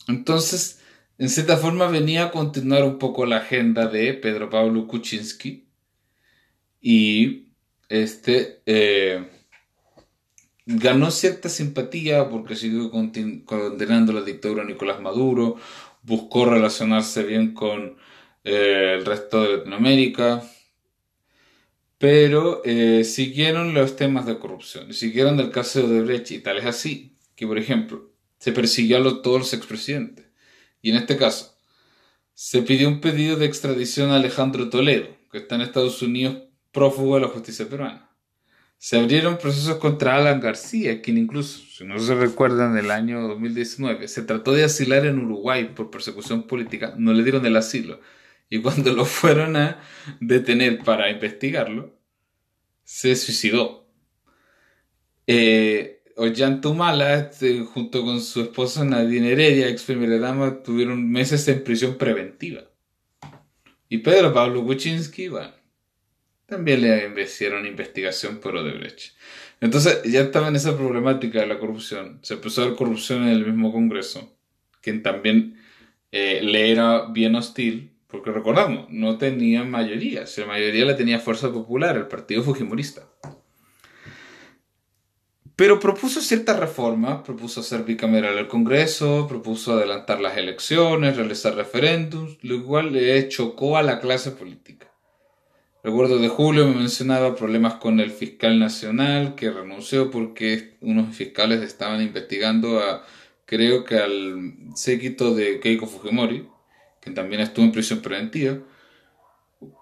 Entonces, 0.09 0.81
en 1.17 1.29
cierta 1.29 1.55
forma 1.55 1.87
venía 1.87 2.25
a 2.25 2.31
continuar 2.31 2.83
un 2.83 2.99
poco 2.99 3.25
la 3.25 3.37
agenda 3.37 3.87
de 3.87 4.13
Pedro 4.13 4.49
Pablo 4.49 4.87
Kuczynski 4.87 5.69
y 6.81 7.53
este 7.87 8.61
eh, 8.65 9.29
ganó 10.65 11.11
cierta 11.11 11.47
simpatía 11.47 12.27
porque 12.29 12.57
siguió 12.57 12.91
condenando 12.91 14.11
la 14.11 14.21
dictadura 14.21 14.63
de 14.63 14.73
Nicolás 14.73 14.99
Maduro, 14.99 15.55
buscó 16.01 16.43
relacionarse 16.43 17.23
bien 17.23 17.53
con 17.53 17.95
eh, 18.43 18.95
el 18.97 19.05
resto 19.05 19.43
de 19.43 19.57
Latinoamérica 19.59 20.43
pero 22.03 22.61
eh, 22.65 23.05
siguieron 23.05 23.73
los 23.73 23.95
temas 23.95 24.25
de 24.25 24.37
corrupción, 24.37 24.93
siguieron 24.93 25.39
el 25.39 25.51
caso 25.51 25.87
de 25.87 26.01
Brecht 26.01 26.31
y 26.31 26.39
tal 26.39 26.57
es 26.57 26.65
así, 26.65 27.15
que 27.33 27.47
por 27.47 27.57
ejemplo, 27.57 28.11
se 28.39 28.51
persiguió 28.51 28.97
a 28.97 29.21
todos 29.21 29.39
los 29.39 29.53
expresidentes. 29.53 30.25
Y 30.81 30.89
en 30.89 30.97
este 30.97 31.15
caso, 31.15 31.55
se 32.33 32.61
pidió 32.61 32.89
un 32.89 32.99
pedido 32.99 33.37
de 33.37 33.45
extradición 33.45 34.11
a 34.11 34.17
Alejandro 34.17 34.69
Toledo, 34.69 35.15
que 35.31 35.37
está 35.37 35.55
en 35.55 35.61
Estados 35.61 36.01
Unidos 36.01 36.43
prófugo 36.73 37.15
de 37.15 37.21
la 37.21 37.29
justicia 37.29 37.69
peruana. 37.69 38.09
Se 38.77 38.99
abrieron 38.99 39.37
procesos 39.37 39.77
contra 39.77 40.17
Alan 40.17 40.41
García, 40.41 41.01
quien 41.01 41.17
incluso, 41.17 41.61
si 41.73 41.85
no 41.85 41.97
se 41.99 42.15
recuerda, 42.15 42.69
en 42.69 42.77
el 42.77 42.91
año 42.91 43.25
2019 43.29 44.09
se 44.09 44.23
trató 44.23 44.51
de 44.51 44.65
asilar 44.65 45.05
en 45.05 45.19
Uruguay 45.19 45.71
por 45.73 45.89
persecución 45.89 46.47
política, 46.47 46.95
no 46.97 47.13
le 47.13 47.23
dieron 47.23 47.45
el 47.45 47.55
asilo 47.55 48.01
y 48.53 48.61
cuando 48.61 48.93
lo 48.93 49.03
fueron 49.03 49.55
a 49.55 49.81
detener 50.19 50.77
para 50.83 51.09
investigarlo, 51.09 51.99
se 52.83 53.15
suicidó. 53.15 53.89
Eh, 55.25 56.03
Ollantumala, 56.17 57.15
este, 57.15 57.61
junto 57.61 58.05
con 58.05 58.21
su 58.21 58.41
esposa 58.41 58.85
Nadine 58.85 59.31
Heredia, 59.31 59.69
ex 59.69 59.81
primera 59.81 60.19
dama, 60.19 60.61
tuvieron 60.61 61.11
meses 61.11 61.47
en 61.47 61.63
prisión 61.63 61.97
preventiva. 61.97 62.61
Y 63.89 63.97
Pedro 63.97 64.31
Pablo 64.31 64.63
Kuczynski, 64.63 65.29
bueno, 65.29 65.55
también 66.45 66.81
le 66.81 67.23
hicieron 67.23 67.65
investigación 67.65 68.37
por 68.37 68.55
Odebrecht. 68.55 69.15
Entonces 69.61 70.03
ya 70.03 70.21
estaba 70.21 70.49
en 70.49 70.57
esa 70.57 70.77
problemática 70.77 71.39
de 71.39 71.47
la 71.47 71.57
corrupción. 71.57 72.19
Se 72.21 72.35
empezó 72.35 72.61
a 72.61 72.65
ver 72.67 72.75
corrupción 72.75 73.23
en 73.23 73.29
el 73.29 73.47
mismo 73.47 73.71
Congreso, 73.71 74.37
quien 74.79 75.01
también 75.01 75.59
eh, 76.11 76.41
le 76.43 76.71
era 76.71 77.07
bien 77.11 77.33
hostil 77.33 77.92
porque 78.13 78.31
recordamos, 78.31 78.85
no 78.91 79.17
tenía 79.17 79.63
mayoría. 79.63 80.27
Si 80.27 80.39
la 80.39 80.45
mayoría 80.45 80.85
la 80.85 80.95
tenía 80.95 81.17
Fuerza 81.17 81.51
Popular, 81.51 81.97
el 81.97 82.07
partido 82.07 82.43
Fujimorista. 82.43 83.07
Pero 85.55 85.79
propuso 85.79 86.21
ciertas 86.21 86.59
reformas, 86.59 87.23
propuso 87.23 87.61
hacer 87.61 87.83
bicameral 87.83 88.37
el 88.37 88.47
Congreso, 88.47 89.25
propuso 89.27 89.73
adelantar 89.73 90.21
las 90.21 90.37
elecciones, 90.37 91.17
realizar 91.17 91.55
referéndums, 91.55 92.37
lo 92.43 92.63
cual 92.63 92.93
le 92.93 93.27
chocó 93.29 93.77
a 93.77 93.83
la 93.83 93.99
clase 93.99 94.29
política. 94.29 94.91
Recuerdo 95.83 96.19
de 96.19 96.27
julio 96.27 96.67
me 96.67 96.75
mencionaba 96.75 97.35
problemas 97.35 97.75
con 97.75 97.99
el 97.99 98.11
fiscal 98.11 98.59
nacional 98.59 99.33
que 99.33 99.49
renunció 99.49 100.11
porque 100.11 100.77
unos 100.81 101.15
fiscales 101.15 101.63
estaban 101.63 101.99
investigando 102.03 102.79
a, 102.79 103.03
creo 103.45 103.83
que 103.83 103.97
al 103.97 104.53
séquito 104.75 105.33
de 105.33 105.59
Keiko 105.59 105.87
Fujimori, 105.87 106.52
que 107.03 107.11
también 107.11 107.41
estuvo 107.41 107.65
en 107.65 107.71
prisión 107.71 108.01
preventiva. 108.01 108.59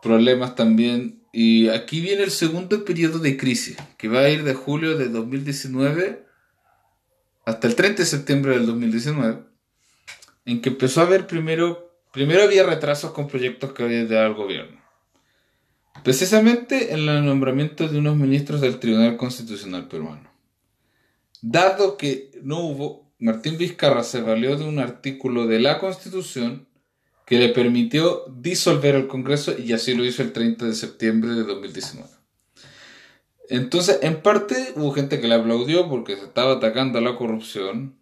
Problemas 0.01 0.56
también. 0.56 1.22
Y 1.32 1.70
aquí 1.70 2.01
viene 2.01 2.24
el 2.24 2.32
segundo 2.32 2.84
periodo 2.84 3.20
de 3.20 3.38
crisis, 3.38 3.78
que 3.98 4.08
va 4.08 4.22
a 4.22 4.30
ir 4.30 4.44
de 4.44 4.54
julio 4.54 4.98
de 4.98 5.08
2019 5.10 6.25
hasta 7.46 7.68
el 7.68 7.75
30 7.75 8.04
de 8.04 8.06
septiembre 8.06 8.51
del 8.54 8.66
2019, 8.66 9.44
en 10.46 10.62
que 10.62 10.70
empezó 10.70 11.01
a 11.01 11.06
haber 11.06 11.28
primero, 11.28 12.01
primero 12.12 12.44
había 12.44 12.63
retrasos 12.63 13.12
con 13.12 13.28
proyectos 13.28 13.74
que 13.74 13.84
había 13.84 14.06
dado 14.06 14.28
el 14.28 14.34
gobierno. 14.34 14.82
Precisamente 16.04 16.94
en 16.94 17.08
el 17.08 17.25
nombramiento 17.25 17.88
de 17.88 18.00
unos 18.00 18.16
ministros 18.16 18.62
del 18.62 18.80
Tribunal 18.80 19.18
Constitucional 19.18 19.88
peruano. 19.88 20.32
Dado 21.42 21.98
que 21.98 22.32
no 22.44 22.60
hubo, 22.60 23.13
Martín 23.20 23.58
Vizcarra 23.58 24.04
se 24.04 24.22
valió 24.22 24.58
de 24.58 24.66
un 24.66 24.80
artículo 24.80 25.48
de 25.48 25.60
la 25.60 25.80
Constitución 25.80 26.68
que 27.32 27.40
le 27.40 27.48
permitió 27.48 28.26
disolver 28.28 28.94
el 28.94 29.08
Congreso 29.08 29.58
y 29.58 29.72
así 29.72 29.94
lo 29.94 30.04
hizo 30.04 30.22
el 30.22 30.34
30 30.34 30.66
de 30.66 30.74
septiembre 30.74 31.32
de 31.32 31.44
2019. 31.44 32.10
Entonces, 33.48 34.00
en 34.02 34.22
parte 34.22 34.74
hubo 34.76 34.92
gente 34.92 35.22
que 35.22 35.30
le 35.30 35.36
aplaudió 35.36 35.88
porque 35.88 36.18
se 36.18 36.26
estaba 36.26 36.56
atacando 36.56 37.00
a 37.00 37.02
la 37.02 37.16
corrupción. 37.16 37.96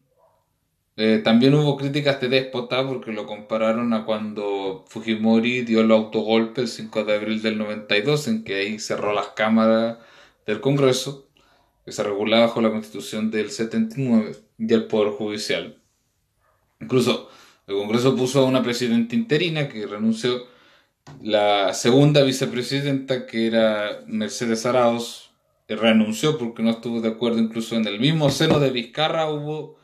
Eh, 0.98 1.22
también 1.24 1.54
hubo 1.54 1.78
críticas 1.78 2.20
de 2.20 2.30
déspota 2.30 2.88
porque 2.88 3.12
lo 3.12 3.28
compararon 3.28 3.94
a 3.94 4.04
cuando 4.04 4.84
Fujimori 4.88 5.62
dio 5.62 5.82
el 5.82 5.92
autogolpe 5.92 6.62
el 6.62 6.68
5 6.68 7.04
de 7.04 7.14
abril 7.14 7.44
del 7.44 7.60
92, 7.60 8.30
en 8.30 8.44
que 8.44 8.56
ahí 8.56 8.80
cerró 8.80 9.14
las 9.14 9.28
cámaras 9.28 10.00
del 10.48 10.60
Congreso, 10.60 11.30
que 11.86 11.92
se 11.92 12.02
regulaba 12.02 12.48
bajo 12.48 12.62
la 12.62 12.72
constitución 12.72 13.30
del 13.30 13.52
79, 13.52 14.38
y 14.58 14.74
el 14.74 14.88
Poder 14.88 15.14
Judicial. 15.14 15.80
Incluso 16.82 17.30
el 17.70 17.76
Congreso 17.76 18.16
puso 18.16 18.40
a 18.40 18.46
una 18.46 18.64
presidenta 18.64 19.16
interina 19.16 19.70
que 19.70 19.86
renunció, 19.86 20.48
la 21.22 21.74
segunda 21.74 22.24
vicepresidenta, 22.24 23.26
que 23.28 23.48
era 23.48 24.04
Mercedes 24.08 24.66
Arauz, 24.66 25.30
renunció 25.68 26.38
porque 26.38 26.64
no 26.64 26.72
estuvo 26.72 27.00
de 27.00 27.10
acuerdo, 27.10 27.40
incluso 27.40 27.76
en 27.76 27.86
el 27.86 28.00
mismo 28.00 28.32
seno 28.32 28.60
de 28.60 28.72
Vizcarra 28.72 29.30
hubo 29.30 29.78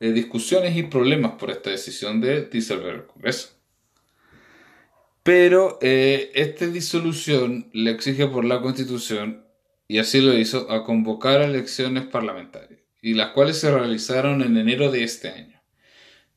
discusiones 0.00 0.76
y 0.76 0.84
problemas 0.84 1.32
por 1.32 1.50
esta 1.50 1.70
decisión 1.70 2.20
de 2.20 2.46
disolver 2.46 2.94
el 2.94 3.06
Congreso. 3.06 3.50
Pero 5.22 5.78
eh, 5.82 6.30
esta 6.34 6.66
disolución 6.66 7.68
le 7.74 7.90
exige 7.90 8.26
por 8.28 8.46
la 8.46 8.62
Constitución, 8.62 9.44
y 9.86 9.98
así 9.98 10.22
lo 10.22 10.32
hizo, 10.32 10.70
a 10.70 10.84
convocar 10.84 11.42
elecciones 11.42 12.06
parlamentarias, 12.06 12.80
y 13.02 13.12
las 13.12 13.32
cuales 13.32 13.58
se 13.58 13.70
realizaron 13.70 14.40
en 14.40 14.56
enero 14.56 14.90
de 14.90 15.04
este 15.04 15.28
año, 15.28 15.57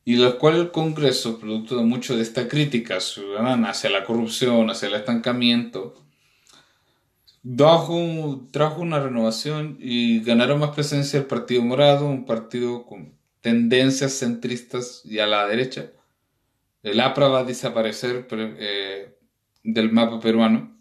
y 0.04 0.16
las 0.16 0.34
cuales 0.34 0.62
el 0.62 0.70
Congreso, 0.72 1.38
producto 1.38 1.76
de 1.76 1.84
mucho 1.84 2.16
de 2.16 2.22
esta 2.22 2.48
crítica 2.48 3.00
ciudadana 3.00 3.70
hacia 3.70 3.90
la 3.90 4.04
corrupción, 4.04 4.70
hacia 4.70 4.88
el 4.88 4.94
estancamiento, 4.94 5.94
trajo 8.50 8.80
una 8.80 9.00
renovación 9.00 9.76
y 9.80 10.20
ganaron 10.22 10.60
más 10.60 10.70
presencia 10.70 11.18
el 11.18 11.26
Partido 11.26 11.62
Morado, 11.62 12.06
un 12.06 12.24
partido 12.24 12.84
con 12.86 13.14
tendencias 13.40 14.12
centristas 14.18 15.02
y 15.04 15.18
a 15.18 15.26
la 15.26 15.46
derecha. 15.46 15.90
El 16.82 17.00
APRA 17.00 17.28
va 17.28 17.40
a 17.40 17.44
desaparecer 17.44 18.26
eh, 18.30 19.16
del 19.62 19.92
mapa 19.92 20.20
peruano, 20.20 20.76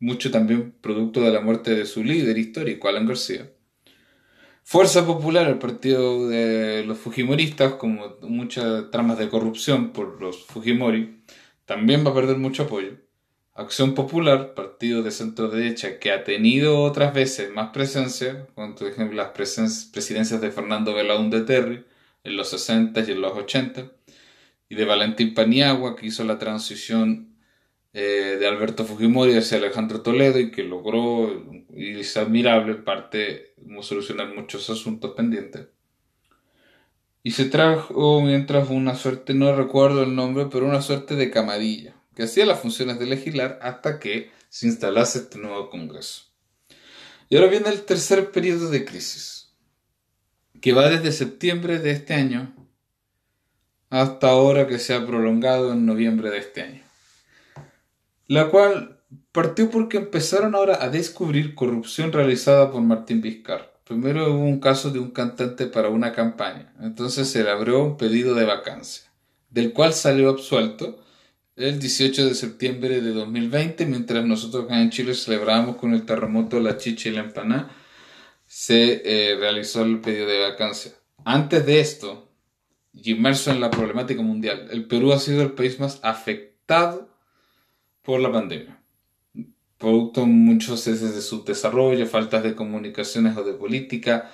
mucho 0.00 0.30
también 0.30 0.74
producto 0.82 1.20
de 1.20 1.32
la 1.32 1.40
muerte 1.40 1.74
de 1.74 1.86
su 1.86 2.04
líder 2.04 2.36
histórico, 2.36 2.88
Alan 2.88 3.06
García. 3.06 3.50
Fuerza 4.66 5.04
Popular, 5.06 5.46
el 5.46 5.58
partido 5.58 6.26
de 6.26 6.84
los 6.86 6.96
Fujimoristas, 6.96 7.74
como 7.74 8.16
muchas 8.22 8.90
tramas 8.90 9.18
de 9.18 9.28
corrupción 9.28 9.90
por 9.92 10.20
los 10.22 10.46
Fujimori, 10.46 11.22
también 11.66 12.04
va 12.04 12.10
a 12.10 12.14
perder 12.14 12.38
mucho 12.38 12.62
apoyo. 12.62 12.96
Acción 13.52 13.94
Popular, 13.94 14.54
partido 14.54 15.02
de 15.02 15.10
centro 15.10 15.48
derecha 15.48 15.98
que 15.98 16.12
ha 16.12 16.24
tenido 16.24 16.80
otras 16.80 17.12
veces 17.12 17.52
más 17.52 17.72
presencia, 17.72 18.46
como 18.54 18.74
por 18.74 18.88
ejemplo 18.88 19.16
las 19.16 19.32
presidencias 19.32 20.40
de 20.40 20.50
Fernando 20.50 20.94
Belaúnde 20.94 21.42
Terry 21.42 21.84
en 22.24 22.36
los 22.36 22.48
60 22.48 23.00
y 23.00 23.12
en 23.12 23.20
los 23.20 23.36
80, 23.36 23.92
y 24.70 24.74
de 24.74 24.84
Valentín 24.86 25.34
Paniagua 25.34 25.94
que 25.94 26.06
hizo 26.06 26.24
la 26.24 26.38
transición 26.38 27.33
eh, 27.96 28.36
de 28.40 28.46
Alberto 28.48 28.84
Fujimori 28.84 29.36
hacia 29.36 29.58
Alejandro 29.58 30.02
Toledo 30.02 30.40
y 30.40 30.50
que 30.50 30.64
logró, 30.64 31.62
y 31.72 32.00
es 32.00 32.16
admirable 32.16 32.74
parte, 32.74 33.54
solucionar 33.82 34.34
muchos 34.34 34.68
asuntos 34.68 35.12
pendientes. 35.12 35.68
Y 37.22 37.30
se 37.30 37.44
trajo 37.44 38.20
mientras 38.20 38.68
una 38.68 38.96
suerte, 38.96 39.32
no 39.32 39.54
recuerdo 39.54 40.02
el 40.02 40.14
nombre, 40.16 40.48
pero 40.50 40.66
una 40.66 40.82
suerte 40.82 41.14
de 41.14 41.30
camarilla 41.30 41.94
que 42.16 42.24
hacía 42.24 42.46
las 42.46 42.60
funciones 42.60 42.98
de 42.98 43.06
legislar 43.06 43.58
hasta 43.62 43.98
que 43.98 44.30
se 44.48 44.66
instalase 44.66 45.20
este 45.20 45.38
nuevo 45.38 45.70
Congreso. 45.70 46.24
Y 47.28 47.36
ahora 47.36 47.48
viene 47.48 47.68
el 47.68 47.84
tercer 47.84 48.32
periodo 48.32 48.70
de 48.70 48.84
crisis, 48.84 49.54
que 50.60 50.72
va 50.72 50.88
desde 50.88 51.12
septiembre 51.12 51.78
de 51.78 51.92
este 51.92 52.14
año 52.14 52.54
hasta 53.88 54.30
ahora 54.30 54.66
que 54.66 54.78
se 54.80 54.94
ha 54.94 55.06
prolongado 55.06 55.72
en 55.72 55.86
noviembre 55.86 56.30
de 56.30 56.38
este 56.38 56.62
año. 56.62 56.82
La 58.26 58.48
cual 58.48 59.00
partió 59.32 59.70
porque 59.70 59.98
empezaron 59.98 60.54
ahora 60.54 60.82
a 60.82 60.88
descubrir 60.88 61.54
corrupción 61.54 62.12
realizada 62.12 62.70
por 62.70 62.82
Martín 62.82 63.20
Vizcarra. 63.20 63.70
Primero 63.84 64.32
hubo 64.32 64.44
un 64.44 64.60
caso 64.60 64.90
de 64.90 64.98
un 64.98 65.10
cantante 65.10 65.66
para 65.66 65.90
una 65.90 66.12
campaña, 66.12 66.72
entonces 66.80 67.28
se 67.28 67.44
le 67.44 67.50
abrió 67.50 67.84
un 67.84 67.96
pedido 67.98 68.34
de 68.34 68.46
vacancia, 68.46 69.04
del 69.50 69.74
cual 69.74 69.92
salió 69.92 70.30
absuelto 70.30 71.04
el 71.56 71.78
18 71.78 72.26
de 72.26 72.34
septiembre 72.34 73.02
de 73.02 73.12
2020, 73.12 73.84
mientras 73.86 74.24
nosotros 74.24 74.66
en 74.70 74.90
Chile 74.90 75.14
celebrábamos 75.14 75.76
con 75.76 75.92
el 75.92 76.06
terremoto 76.06 76.58
la 76.60 76.78
chicha 76.78 77.10
y 77.10 77.12
la 77.12 77.20
empanada, 77.20 77.70
se 78.46 79.02
eh, 79.04 79.36
realizó 79.36 79.82
el 79.82 80.00
pedido 80.00 80.26
de 80.26 80.40
vacancia. 80.40 80.92
Antes 81.24 81.66
de 81.66 81.80
esto, 81.80 82.32
y 82.92 83.12
inmerso 83.12 83.50
en 83.50 83.60
la 83.60 83.70
problemática 83.70 84.22
mundial, 84.22 84.68
el 84.70 84.86
Perú 84.86 85.12
ha 85.12 85.18
sido 85.18 85.42
el 85.42 85.52
país 85.52 85.78
más 85.78 86.00
afectado 86.02 87.13
por 88.04 88.20
la 88.20 88.30
pandemia. 88.30 88.78
Producto 89.78 90.26
muchos 90.26 90.86
veces 90.86 91.14
de 91.14 91.20
su 91.20 91.44
desarrollo, 91.44 92.06
faltas 92.06 92.42
de 92.42 92.54
comunicaciones 92.54 93.36
o 93.36 93.42
de 93.42 93.54
política. 93.54 94.30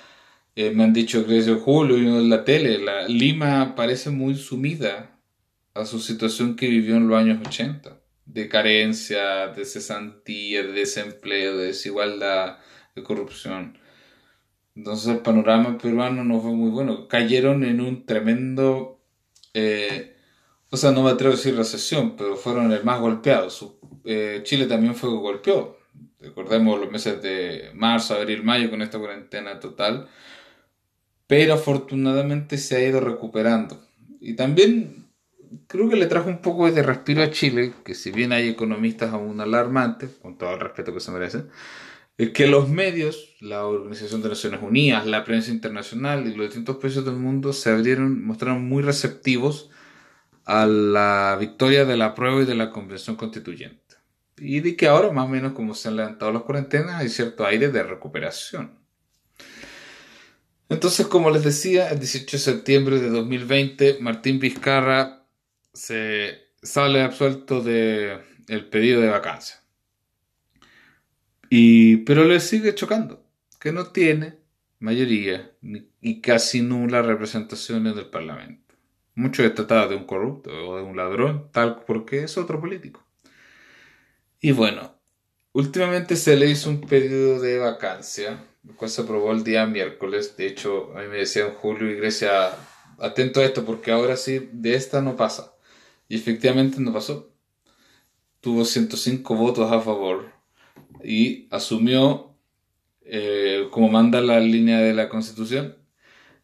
Eh, 0.55 0.71
me 0.71 0.83
han 0.83 0.93
dicho 0.93 1.23
desde 1.23 1.55
julio 1.55 1.97
en 1.97 2.29
la 2.29 2.43
tele, 2.43 2.77
la 2.77 3.07
Lima 3.07 3.73
parece 3.75 4.09
muy 4.09 4.35
sumida 4.35 5.17
a 5.73 5.85
su 5.85 5.99
situación 5.99 6.55
que 6.55 6.67
vivió 6.67 6.97
en 6.97 7.07
los 7.07 7.17
años 7.17 7.39
80, 7.47 8.01
de 8.25 8.49
carencia, 8.49 9.47
de 9.47 9.65
cesantía, 9.65 10.63
de 10.63 10.73
desempleo, 10.73 11.57
de 11.57 11.67
desigualdad, 11.67 12.59
de 12.95 13.03
corrupción. 13.03 13.77
Entonces 14.75 15.07
el 15.07 15.19
panorama 15.19 15.77
peruano 15.77 16.23
no 16.23 16.41
fue 16.41 16.51
muy 16.51 16.69
bueno. 16.69 17.07
Cayeron 17.07 17.63
en 17.63 17.81
un 17.81 18.05
tremendo, 18.05 19.01
eh, 19.53 20.15
o 20.73 20.77
sea, 20.77 20.91
no 20.91 21.03
me 21.03 21.09
atrevo 21.09 21.33
a 21.33 21.35
decir 21.35 21.55
recesión, 21.55 22.15
pero 22.15 22.37
fueron 22.37 22.71
el 22.71 22.83
más 22.85 23.01
golpeados. 23.01 23.73
Eh, 24.05 24.39
Chile 24.43 24.67
también 24.67 24.95
fue 24.95 25.09
golpeado. 25.09 25.77
Recordemos 26.21 26.79
los 26.79 26.89
meses 26.89 27.21
de 27.21 27.71
marzo, 27.73 28.15
abril, 28.15 28.41
mayo 28.43 28.69
con 28.69 28.81
esta 28.81 28.97
cuarentena 28.97 29.59
total. 29.59 30.07
Pero 31.27 31.55
afortunadamente 31.55 32.57
se 32.57 32.77
ha 32.77 32.87
ido 32.87 33.01
recuperando. 33.01 33.85
Y 34.21 34.35
también 34.35 35.09
creo 35.67 35.89
que 35.89 35.97
le 35.97 36.05
trajo 36.05 36.29
un 36.29 36.41
poco 36.41 36.71
de 36.71 36.83
respiro 36.83 37.21
a 37.21 37.31
Chile, 37.31 37.73
que 37.83 37.93
si 37.93 38.11
bien 38.11 38.31
hay 38.31 38.47
economistas 38.47 39.11
aún 39.11 39.41
alarmantes, 39.41 40.11
con 40.21 40.37
todo 40.37 40.53
el 40.53 40.61
respeto 40.61 40.93
que 40.93 41.01
se 41.01 41.11
merecen, 41.11 41.49
es 42.17 42.29
que 42.29 42.47
los 42.47 42.69
medios, 42.69 43.35
la 43.41 43.65
Organización 43.65 44.21
de 44.21 44.29
Naciones 44.29 44.61
Unidas, 44.61 45.05
la 45.05 45.25
prensa 45.25 45.51
internacional 45.51 46.27
y 46.27 46.33
los 46.33 46.47
distintos 46.47 46.77
países 46.77 47.03
del 47.03 47.15
mundo 47.15 47.51
se 47.51 47.71
abrieron, 47.71 48.23
mostraron 48.23 48.63
muy 48.69 48.83
receptivos 48.83 49.69
a 50.51 50.65
la 50.65 51.37
victoria 51.39 51.85
de 51.85 51.95
la 51.95 52.13
prueba 52.13 52.41
y 52.41 52.45
de 52.45 52.55
la 52.55 52.71
convención 52.71 53.15
constituyente. 53.15 53.95
Y 54.37 54.59
de 54.59 54.75
que 54.75 54.87
ahora, 54.87 55.09
más 55.09 55.25
o 55.25 55.29
menos 55.29 55.53
como 55.53 55.73
se 55.73 55.87
han 55.87 55.95
levantado 55.95 56.33
las 56.33 56.41
cuarentenas, 56.41 56.99
hay 56.99 57.07
cierto 57.07 57.45
aire 57.45 57.69
de 57.69 57.83
recuperación. 57.83 58.77
Entonces, 60.67 61.07
como 61.07 61.31
les 61.31 61.45
decía, 61.45 61.89
el 61.89 61.99
18 61.99 62.35
de 62.35 62.43
septiembre 62.43 62.99
de 62.99 63.09
2020, 63.09 63.99
Martín 64.01 64.39
Vizcarra 64.39 65.25
se 65.73 66.49
sale 66.61 67.01
absuelto 67.01 67.61
del 67.61 68.19
el 68.49 68.65
pedido 68.65 68.99
de 68.99 69.07
vacancia. 69.07 69.55
Y, 71.49 71.97
pero 71.97 72.25
le 72.25 72.41
sigue 72.41 72.75
chocando, 72.75 73.25
que 73.57 73.71
no 73.71 73.87
tiene 73.87 74.35
mayoría 74.79 75.49
y 76.01 76.19
casi 76.19 76.61
nula 76.61 77.01
representación 77.01 77.87
en 77.87 77.97
el 77.97 78.09
Parlamento. 78.09 78.70
Mucho 79.15 79.43
es 79.43 79.53
tratado 79.53 79.89
de 79.89 79.95
un 79.95 80.05
corrupto 80.05 80.49
o 80.51 80.77
de 80.77 80.83
un 80.83 80.95
ladrón, 80.95 81.49
tal 81.51 81.83
porque 81.85 82.23
es 82.23 82.37
otro 82.37 82.59
político. 82.59 83.05
Y 84.39 84.53
bueno, 84.53 84.95
últimamente 85.51 86.15
se 86.15 86.35
le 86.35 86.49
hizo 86.49 86.69
un 86.69 86.81
pedido 86.81 87.39
de 87.39 87.59
vacancia, 87.59 88.43
el 88.67 88.75
cual 88.75 88.89
se 88.89 89.01
aprobó 89.01 89.31
el 89.31 89.43
día 89.43 89.65
miércoles. 89.65 90.35
De 90.37 90.47
hecho, 90.47 90.95
a 90.97 91.01
mí 91.01 91.07
me 91.07 91.17
decían 91.17 91.53
Julio 91.53 91.91
y 91.91 91.95
Grecia, 91.95 92.51
atento 92.97 93.41
a 93.41 93.45
esto, 93.45 93.65
porque 93.65 93.91
ahora 93.91 94.17
sí, 94.17 94.49
de 94.51 94.75
esta 94.75 95.01
no 95.01 95.15
pasa. 95.15 95.53
Y 96.07 96.15
efectivamente 96.15 96.79
no 96.79 96.93
pasó. 96.93 97.33
Tuvo 98.39 98.65
105 98.65 99.35
votos 99.35 99.71
a 99.71 99.81
favor 99.81 100.31
y 101.03 101.47
asumió, 101.51 102.35
eh, 103.01 103.67
como 103.71 103.89
manda 103.89 104.21
la 104.21 104.39
línea 104.39 104.79
de 104.79 104.93
la 104.93 105.09
Constitución, 105.09 105.77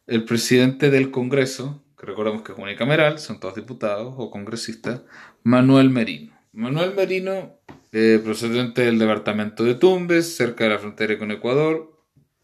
el 0.06 0.24
presidente 0.24 0.90
del 0.90 1.10
Congreso, 1.10 1.82
que 1.98 2.06
recordemos 2.06 2.42
que 2.42 2.52
es 2.52 2.58
unicameral, 2.58 3.18
son 3.18 3.40
todos 3.40 3.54
diputados 3.54 4.14
o 4.16 4.30
congresistas, 4.30 5.02
Manuel 5.42 5.90
Merino. 5.90 6.32
Manuel 6.52 6.94
Merino, 6.94 7.58
eh, 7.92 8.20
procedente 8.22 8.82
del 8.82 8.98
departamento 8.98 9.64
de 9.64 9.74
Tumbes, 9.74 10.36
cerca 10.36 10.64
de 10.64 10.70
la 10.70 10.78
frontera 10.78 11.18
con 11.18 11.30
Ecuador, 11.30 11.92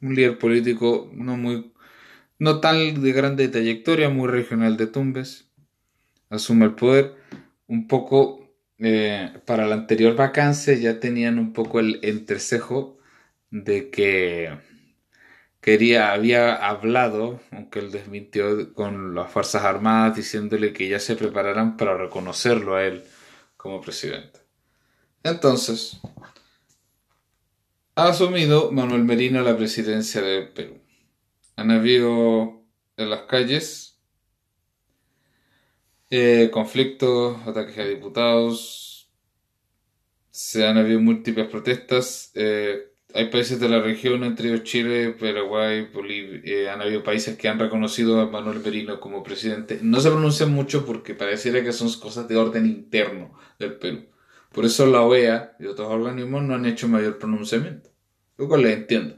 un 0.01 0.14
líder 0.14 0.38
político 0.38 1.11
no 1.14 1.37
muy 1.37 1.73
no 2.38 2.61
tan 2.61 3.03
de 3.03 3.12
grande 3.12 3.49
trayectoria, 3.49 4.11
muy 4.11 4.29
regional 4.29 4.77
de 4.77 4.88
Tumbes, 4.88 5.49
asume 6.31 6.67
el 6.67 6.75
poder, 6.75 7.14
un 7.69 7.87
poco 7.87 8.45
eh, 8.79 9.33
para 9.47 9.67
la 9.67 9.77
anterior 9.77 10.17
vacancia 10.17 10.75
ya 10.75 10.99
tenían 11.01 11.38
un 11.38 11.53
poco 11.53 11.81
el 11.81 12.01
entrecejo 12.03 12.99
de 13.51 13.90
que, 13.90 14.59
quería, 15.64 16.12
había 16.12 16.57
hablado, 16.57 17.40
aunque 17.50 17.79
él 17.79 17.90
desmintió 17.90 18.74
con 18.74 19.14
las 19.14 19.33
Fuerzas 19.33 19.64
Armadas 19.64 20.14
diciéndole 20.14 20.74
que 20.74 20.90
ya 20.90 21.00
se 21.00 21.16
prepararan 21.16 21.79
para 21.79 21.96
reconocerlo 21.96 22.77
a 22.77 22.85
él 22.85 23.03
como 23.57 23.81
presidente. 23.81 24.40
Entonces, 25.22 26.03
ha 27.94 28.09
asumido 28.09 28.72
Manuel 28.72 29.05
Merino 29.05 29.40
la 29.40 29.57
presidencia 29.57 30.20
de 30.20 30.42
Perú. 30.42 30.83
Han 31.57 31.70
habido 31.70 32.62
en 32.98 33.09
las 33.09 33.22
calles 33.22 33.98
eh, 36.11 36.50
conflictos, 36.53 37.38
ataques 37.46 37.79
a 37.79 37.85
diputados, 37.85 39.11
se 40.31 40.66
han 40.66 40.77
habido 40.77 41.00
múltiples 41.00 41.48
protestas. 41.48 42.33
Eh, 42.35 42.93
hay 43.14 43.31
países 43.31 43.61
de 43.61 43.68
la 43.68 43.81
región, 43.81 44.24
entre 44.24 44.48
ellos 44.48 44.64
Chile, 44.64 45.12
Paraguay, 45.12 45.88
Bolivia, 45.94 46.40
eh, 46.44 46.68
han 46.68 46.83
habido 46.83 47.05
países 47.05 47.38
que 47.38 47.48
han 47.48 47.61
reconocido 47.61 48.20
a 48.20 48.29
Manuel 48.29 48.59
Merino 48.59 48.98
como 48.98 49.22
presidente. 49.22 49.79
No 49.83 50.00
se 50.00 50.11
pronuncian 50.11 50.53
mucho 50.53 50.85
porque 50.85 51.14
pareciera 51.14 51.62
que 51.62 51.72
son 51.72 51.92
cosas 52.00 52.27
de 52.27 52.37
orden 52.37 52.66
interno 52.66 53.38
del 53.61 53.74
Perú. 53.74 54.07
Por 54.53 54.64
eso 54.64 54.87
la 54.87 55.03
OEA 55.03 55.57
y 55.61 55.66
otros 55.66 55.88
organismos 55.88 56.42
no 56.42 56.57
han 56.57 56.66
hecho 56.66 56.88
mayor 56.88 57.18
pronunciamiento. 57.18 57.90
Lo 58.37 58.48
cual 58.48 58.62
les 58.62 58.79
entiendo. 58.79 59.16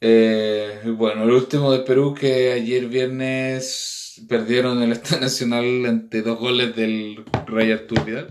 Eh, 0.00 0.82
bueno, 0.96 1.24
el 1.24 1.30
último 1.32 1.72
de 1.72 1.80
Perú 1.80 2.14
que 2.14 2.52
ayer 2.52 2.86
viernes 2.86 4.24
perdieron 4.28 4.80
el 4.82 4.92
Estado 4.92 5.22
Nacional 5.22 5.84
ante 5.84 6.22
dos 6.22 6.38
goles 6.38 6.76
del 6.76 7.24
Rey 7.46 7.72
Artur 7.72 8.04
Vidal. 8.04 8.30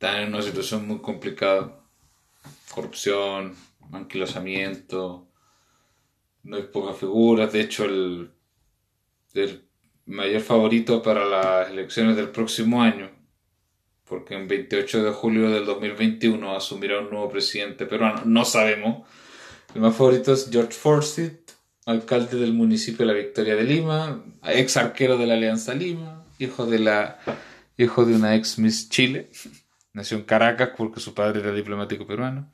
En 0.00 0.28
una 0.28 0.42
situación 0.42 0.86
muy 0.86 1.00
complicada 1.00 1.81
corrupción, 2.72 3.54
anquilosamiento, 3.92 5.28
no 6.44 6.56
hay 6.56 6.64
pocas 6.64 6.96
figuras, 6.96 7.52
de 7.52 7.60
hecho 7.60 7.84
el, 7.84 8.30
mayor 10.06 10.40
favorito 10.40 11.02
para 11.02 11.24
las 11.24 11.70
elecciones 11.70 12.16
del 12.16 12.30
próximo 12.30 12.82
año, 12.82 13.10
porque 14.04 14.34
en 14.34 14.48
28 14.48 15.04
de 15.04 15.10
julio 15.12 15.50
del 15.50 15.64
2021 15.64 16.56
asumirá 16.56 17.00
un 17.00 17.10
nuevo 17.10 17.30
presidente 17.30 17.86
peruano, 17.86 18.22
no 18.24 18.44
sabemos. 18.44 19.06
El 19.74 19.80
más 19.80 19.96
favorito 19.96 20.32
es 20.32 20.50
George 20.50 20.72
Forsyth, 20.72 21.52
alcalde 21.86 22.36
del 22.36 22.52
municipio 22.52 23.06
de 23.06 23.12
La 23.12 23.18
Victoria 23.18 23.54
de 23.54 23.64
Lima, 23.64 24.22
ex 24.44 24.76
arquero 24.76 25.16
de 25.16 25.26
la 25.26 25.34
Alianza 25.34 25.74
Lima, 25.74 26.26
hijo 26.38 26.66
de 26.66 26.78
la 26.80 27.18
hijo 27.76 28.04
de 28.04 28.14
una 28.14 28.34
ex 28.34 28.58
Miss 28.58 28.88
Chile. 28.88 29.30
Nació 29.92 30.16
en 30.16 30.24
Caracas 30.24 30.70
porque 30.76 31.00
su 31.00 31.14
padre 31.14 31.40
era 31.40 31.52
diplomático 31.52 32.06
peruano. 32.06 32.50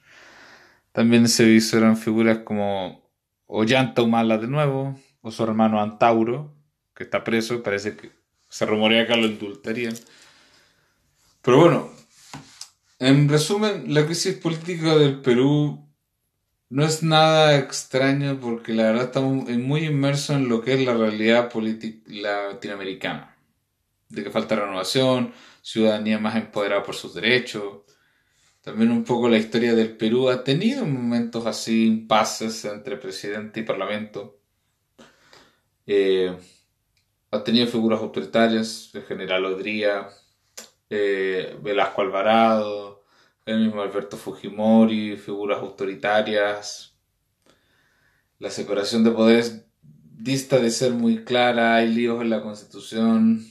También 0.92 1.28
se 1.28 1.44
visualizan 1.44 1.96
figuras 1.96 2.38
como 2.38 3.10
Ollanta 3.46 4.02
Humala 4.02 4.38
de 4.38 4.48
nuevo, 4.48 4.98
o 5.20 5.30
su 5.30 5.42
hermano 5.42 5.80
Antauro, 5.80 6.54
que 6.94 7.04
está 7.04 7.24
preso, 7.24 7.62
parece 7.62 7.96
que 7.96 8.10
se 8.48 8.66
rumorea 8.66 9.06
que 9.06 9.16
lo 9.16 9.26
indultarían. 9.26 9.94
Pero 11.42 11.60
bueno, 11.60 11.90
en 12.98 13.28
resumen, 13.28 13.94
la 13.94 14.04
crisis 14.04 14.34
política 14.34 14.96
del 14.96 15.20
Perú 15.20 15.88
no 16.70 16.84
es 16.84 17.02
nada 17.02 17.56
extraño 17.56 18.38
porque 18.40 18.74
la 18.74 18.84
verdad 18.84 19.04
estamos 19.04 19.48
muy 19.48 19.84
inmersos 19.84 20.36
en 20.36 20.48
lo 20.48 20.60
que 20.60 20.74
es 20.74 20.80
la 20.84 20.94
realidad 20.94 21.48
política 21.48 22.02
latinoamericana. 22.08 23.36
De 24.08 24.24
que 24.24 24.30
falta 24.30 24.56
renovación, 24.56 25.32
ciudadanía 25.62 26.18
más 26.18 26.36
empoderada 26.36 26.82
por 26.82 26.94
sus 26.94 27.14
derechos, 27.14 27.82
también 28.68 28.90
un 28.90 29.02
poco 29.02 29.30
la 29.30 29.38
historia 29.38 29.74
del 29.74 29.96
Perú 29.96 30.28
ha 30.28 30.44
tenido 30.44 30.84
momentos 30.84 31.46
así, 31.46 31.86
impases 31.86 32.66
entre 32.66 32.98
presidente 32.98 33.60
y 33.60 33.62
parlamento. 33.62 34.42
Eh, 35.86 36.36
ha 37.30 37.42
tenido 37.42 37.66
figuras 37.66 38.00
autoritarias, 38.00 38.90
el 38.92 39.04
general 39.04 39.46
Odría, 39.46 40.10
eh, 40.90 41.58
Velasco 41.62 42.02
Alvarado, 42.02 43.04
el 43.46 43.64
mismo 43.64 43.80
Alberto 43.80 44.18
Fujimori, 44.18 45.16
figuras 45.16 45.60
autoritarias. 45.60 46.94
La 48.38 48.50
separación 48.50 49.02
de 49.02 49.12
poderes 49.12 49.64
dista 50.02 50.58
de 50.58 50.68
ser 50.68 50.92
muy 50.92 51.24
clara, 51.24 51.76
hay 51.76 51.88
líos 51.88 52.20
en 52.20 52.28
la 52.28 52.42
constitución. 52.42 53.46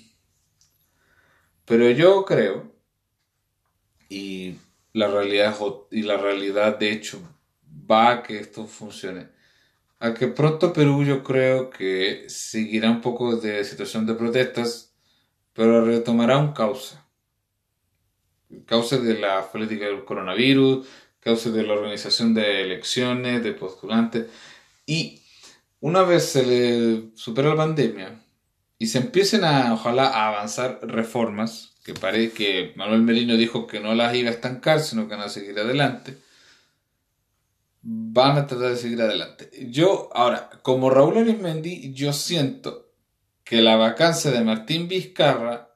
Pero 1.65 1.89
yo 1.89 2.23
creo, 2.23 2.71
y 4.09 4.57
la 4.93 5.07
realidad 5.07 5.55
y 5.91 6.03
la 6.03 6.17
realidad 6.17 6.77
de 6.77 6.91
hecho 6.91 7.21
va 7.89 8.11
a 8.11 8.23
que 8.23 8.39
esto 8.39 8.65
funcione. 8.65 9.29
A 9.99 10.13
que 10.13 10.27
pronto 10.27 10.73
Perú 10.73 11.03
yo 11.03 11.23
creo 11.23 11.69
que 11.69 12.25
seguirá 12.29 12.91
un 12.91 13.01
poco 13.01 13.35
de 13.37 13.63
situación 13.63 14.05
de 14.05 14.13
protestas, 14.13 14.93
pero 15.53 15.83
retomará 15.83 16.37
un 16.37 16.53
causa. 16.53 17.05
Causa 18.65 18.97
de 18.97 19.19
la 19.19 19.51
política 19.51 19.85
del 19.85 20.05
coronavirus, 20.05 20.87
causa 21.19 21.49
de 21.49 21.63
la 21.63 21.73
organización 21.73 22.33
de 22.33 22.61
elecciones, 22.61 23.43
de 23.43 23.53
postulantes. 23.53 24.27
Y 24.85 25.21
una 25.79 26.03
vez 26.03 26.25
se 26.29 26.45
le 26.45 27.11
supera 27.15 27.49
la 27.49 27.55
pandemia 27.55 28.23
y 28.79 28.87
se 28.87 28.99
empiecen 28.99 29.43
a, 29.43 29.73
ojalá, 29.73 30.07
a 30.07 30.27
avanzar 30.27 30.79
reformas, 30.83 31.75
que 31.87 31.93
parece 31.93 32.33
que 32.33 32.73
Manuel 32.75 33.01
Merino 33.01 33.37
dijo 33.37 33.65
que 33.65 33.79
no 33.79 33.95
las 33.95 34.13
iba 34.13 34.29
a 34.29 34.33
estancar, 34.33 34.81
sino 34.81 35.07
que 35.07 35.15
van 35.15 35.23
a 35.23 35.29
seguir 35.29 35.57
adelante, 35.57 36.17
van 37.81 38.37
a 38.37 38.45
tratar 38.45 38.71
de 38.71 38.75
seguir 38.75 39.01
adelante. 39.01 39.49
Yo, 39.69 40.09
ahora, 40.13 40.49
como 40.63 40.89
Raúl 40.89 41.17
Arismendi, 41.17 41.93
yo 41.93 42.11
siento 42.11 42.91
que 43.45 43.61
la 43.61 43.77
vacancia 43.77 44.31
de 44.31 44.41
Martín 44.41 44.89
Vizcarra 44.89 45.69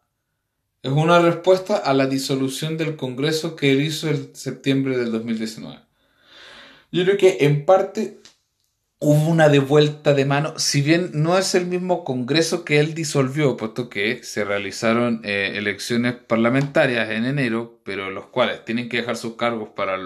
es 0.83 0.91
una 0.91 1.19
respuesta 1.19 1.77
a 1.77 1.93
la 1.93 2.07
disolución 2.07 2.75
del 2.75 2.97
Congreso 2.97 3.55
que 3.55 3.71
él 3.71 3.81
hizo 3.81 4.09
en 4.09 4.35
septiembre 4.35 4.97
del 4.97 5.13
2019. 5.13 5.79
Yo 6.91 7.05
creo 7.05 7.15
que 7.15 7.37
en 7.39 7.65
parte 7.65 8.20
hubo 9.03 9.29
una 9.31 9.49
devuelta 9.49 10.13
de 10.13 10.25
mano, 10.25 10.53
si 10.59 10.83
bien 10.83 11.09
no 11.13 11.35
es 11.35 11.55
el 11.55 11.65
mismo 11.65 12.03
Congreso 12.03 12.63
que 12.63 12.79
él 12.79 12.93
disolvió, 12.93 13.57
puesto 13.57 13.89
que 13.89 14.23
se 14.23 14.45
realizaron 14.45 15.21
eh, 15.23 15.53
elecciones 15.55 16.13
parlamentarias 16.13 17.09
en 17.09 17.25
enero, 17.25 17.81
pero 17.83 18.11
los 18.11 18.27
cuales 18.27 18.63
tienen 18.63 18.89
que 18.89 18.97
dejar 18.97 19.17
sus 19.17 19.37
cargos 19.37 19.69
para 19.69 19.97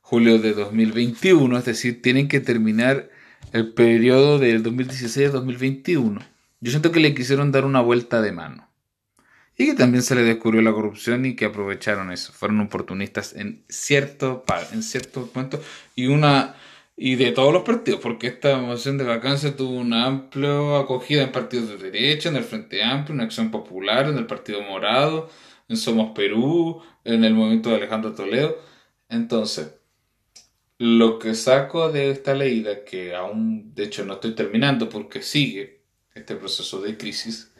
julio 0.00 0.38
de 0.38 0.54
2021, 0.54 1.58
es 1.58 1.64
decir, 1.66 2.00
tienen 2.00 2.28
que 2.28 2.40
terminar 2.40 3.10
el 3.52 3.74
periodo 3.74 4.38
del 4.38 4.64
2016-2021. 4.64 6.26
Yo 6.60 6.70
siento 6.70 6.92
que 6.92 7.00
le 7.00 7.14
quisieron 7.14 7.52
dar 7.52 7.66
una 7.66 7.82
vuelta 7.82 8.22
de 8.22 8.32
mano. 8.32 8.70
Y 9.58 9.66
que 9.66 9.74
también 9.74 10.02
se 10.02 10.14
le 10.14 10.22
descubrió 10.22 10.62
la 10.62 10.72
corrupción 10.72 11.26
y 11.26 11.36
que 11.36 11.44
aprovecharon 11.44 12.10
eso. 12.10 12.32
Fueron 12.32 12.60
oportunistas 12.60 13.34
en 13.34 13.62
cierto, 13.68 14.44
en 14.72 14.82
cierto. 14.82 15.30
Y 15.94 16.06
una 16.06 16.54
y 17.02 17.14
de 17.14 17.32
todos 17.32 17.50
los 17.50 17.62
partidos, 17.62 17.98
porque 18.02 18.26
esta 18.26 18.58
moción 18.58 18.98
de 18.98 19.04
vacancia 19.04 19.56
tuvo 19.56 19.78
una 19.78 20.04
amplia 20.04 20.80
acogida 20.80 21.22
en 21.22 21.32
partidos 21.32 21.70
de 21.70 21.90
derecha, 21.90 22.28
en 22.28 22.36
el 22.36 22.44
Frente 22.44 22.82
Amplio, 22.82 23.14
en 23.14 23.22
Acción 23.22 23.50
Popular, 23.50 24.06
en 24.06 24.18
el 24.18 24.26
Partido 24.26 24.60
Morado, 24.60 25.30
en 25.66 25.78
Somos 25.78 26.10
Perú, 26.14 26.82
en 27.04 27.24
el 27.24 27.32
movimiento 27.32 27.70
de 27.70 27.76
Alejandro 27.76 28.12
Toledo. 28.12 28.58
Entonces, 29.08 29.76
lo 30.76 31.18
que 31.18 31.34
saco 31.34 31.90
de 31.90 32.10
esta 32.10 32.34
leída, 32.34 32.84
que 32.84 33.14
aún 33.14 33.74
de 33.74 33.84
hecho 33.84 34.04
no 34.04 34.14
estoy 34.14 34.34
terminando 34.34 34.90
porque 34.90 35.22
sigue 35.22 35.80
este 36.14 36.36
proceso 36.36 36.82
de 36.82 36.98
crisis, 36.98 37.50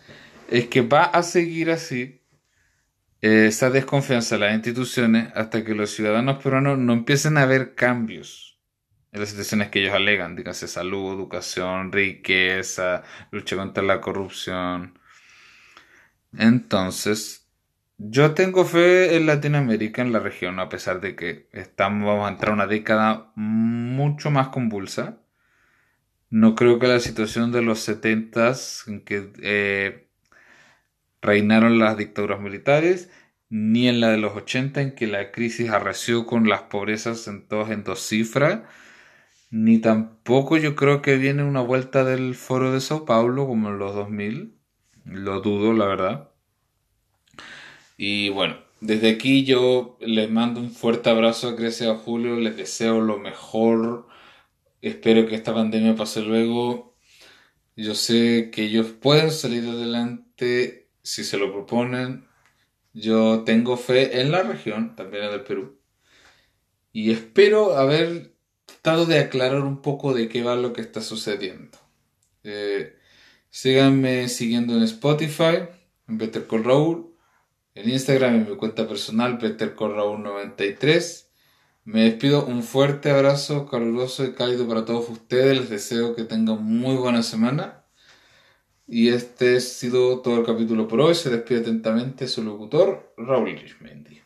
es 0.51 0.69
que 0.69 0.83
va 0.83 1.05
a 1.05 1.23
seguir 1.23 1.71
así 1.71 2.21
esa 3.23 3.71
desconfianza 3.71 4.35
en 4.35 4.43
las 4.43 4.55
instituciones 4.55 5.33
hasta 5.35 5.65
que 5.65 5.75
los 5.75 5.93
ciudadanos 5.93 6.43
peruanos 6.43 6.77
no 6.77 6.93
empiecen 6.93 7.39
a 7.39 7.47
ver 7.47 7.75
cambios 7.75 8.50
en 9.13 9.21
las 9.21 9.31
situaciones 9.31 9.71
que 9.71 9.81
ellos 9.81 9.95
alegan, 9.95 10.37
dígase 10.37 10.69
salud, 10.69 11.15
educación, 11.15 11.93
riqueza, 11.93 13.03
lucha 13.31 13.57
contra 13.57 13.83
la 13.83 14.01
corrupción. 14.01 14.99
Entonces, 16.37 17.49
yo 17.99 18.35
tengo 18.35 18.65
fe 18.65 19.17
en 19.17 19.27
Latinoamérica, 19.27 20.03
en 20.03 20.13
la 20.13 20.21
región, 20.21 20.61
a 20.61 20.69
pesar 20.69 21.01
de 21.01 21.17
que 21.17 21.49
estamos, 21.53 22.07
vamos 22.07 22.27
a 22.29 22.33
entrar 22.33 22.53
a 22.53 22.55
una 22.55 22.67
década 22.67 23.33
mucho 23.35 24.31
más 24.31 24.49
convulsa. 24.49 25.21
No 26.31 26.55
creo 26.55 26.79
que 26.79 26.87
la 26.87 27.01
situación 27.01 27.53
de 27.53 27.63
los 27.63 27.81
70 27.81 28.55
en 28.87 29.05
que 29.05 29.33
eh, 29.43 30.09
reinaron 31.21 31.79
las 31.79 31.97
dictaduras 31.97 32.41
militares, 32.41 33.11
ni 33.51 33.89
en 33.89 34.01
la 34.01 34.11
de 34.11 34.19
los 34.19 34.37
80 34.37 34.81
en 34.81 34.95
que 34.95 35.07
la 35.07 35.33
crisis 35.33 35.71
arreció 35.71 36.25
con 36.27 36.49
las 36.49 36.63
pobrezas 36.63 37.27
en 37.29 37.47
todos 37.49 37.71
en 37.71 37.85
dos 37.85 38.01
cifras, 38.07 38.61
ni 39.51 39.79
tampoco 39.79 40.57
yo 40.57 40.77
creo 40.77 41.03
que 41.03 41.17
viene 41.17 41.45
una 41.45 41.61
vuelta 41.61 42.05
del 42.05 42.35
foro 42.35 42.73
de 42.73 42.81
Sao 42.81 43.05
Paulo 43.05 43.47
como 43.47 43.69
en 43.69 43.79
los 43.79 43.95
2000. 43.95 44.57
Lo 45.05 45.41
dudo, 45.41 45.73
la 45.73 45.87
verdad. 45.87 46.31
Y 47.97 48.31
bueno, 48.31 48.57
desde 48.81 49.11
aquí 49.11 49.45
yo 49.45 49.99
les 50.01 50.31
mando 50.31 50.61
un 50.61 50.71
fuerte 50.71 51.11
abrazo 51.11 51.49
a 51.49 51.53
Grecia 51.53 51.91
a 51.93 51.97
Julio. 51.97 52.37
Les 52.37 52.57
deseo 52.57 53.01
lo 53.01 53.19
mejor 53.19 54.09
Espero 54.83 55.27
que 55.27 55.35
esta 55.35 55.55
pandemia 55.55 55.95
pase 55.95 56.23
luego. 56.23 56.97
Yo 57.77 57.95
sé 57.95 58.51
que 58.51 58.65
ellos 58.65 58.89
pueden 58.89 59.31
salir 59.31 59.69
adelante 59.69 60.89
si 61.03 61.25
se 61.25 61.37
lo 61.39 61.53
proponen. 61.53 62.27
Yo 62.95 63.45
tengo 63.45 63.77
fe 63.77 64.21
en 64.21 64.33
la 64.33 64.43
región, 64.43 64.97
también 64.97 65.25
en 65.25 65.33
el 65.33 65.43
Perú. 65.43 65.79
Y 66.93 67.13
espero 67.13 67.77
haber 67.77 68.30
tratado 68.71 69.07
de 69.07 69.19
aclarar 69.19 69.61
un 69.63 69.83
poco 69.83 70.15
de 70.15 70.29
qué 70.29 70.43
va 70.43 70.57
lo 70.57 70.73
que 70.73 70.81
está 70.81 71.01
sucediendo. 71.01 71.79
Eh, 72.45 72.97
síganme 73.51 74.29
siguiendo 74.29 74.77
en 74.77 74.83
Spotify, 74.83 75.69
en 76.09 76.19
Better 76.19 76.47
Call 76.47 76.65
Raúl, 76.65 77.15
en 77.75 77.89
Instagram 77.91 78.35
en 78.35 78.51
mi 78.51 78.57
cuenta 78.57 78.89
personal, 78.89 79.39
Call 79.39 79.95
Raúl 79.95 80.23
93. 80.23 81.31
Me 81.85 82.05
despido, 82.05 82.45
un 82.47 82.63
fuerte 82.63 83.11
abrazo 83.11 83.67
caluroso 83.67 84.25
y 84.25 84.35
cálido 84.35 84.69
para 84.69 84.85
todos 84.85 85.09
ustedes. 85.09 85.59
Les 85.59 85.71
deseo 85.71 86.15
que 86.15 86.25
tengan 86.25 86.63
muy 86.63 86.97
buena 86.97 87.23
semana. 87.23 87.85
Y 88.87 89.09
este 89.09 89.57
ha 89.57 89.61
sido 89.61 90.21
todo 90.21 90.41
el 90.41 90.47
capítulo 90.47 90.89
por 90.89 91.01
hoy. 91.01 91.15
Se 91.15 91.31
despide 91.31 91.61
atentamente 91.61 92.29
su 92.29 92.43
locutor, 92.43 93.15
Raúl 93.17 93.55
Grismendi. 93.55 94.20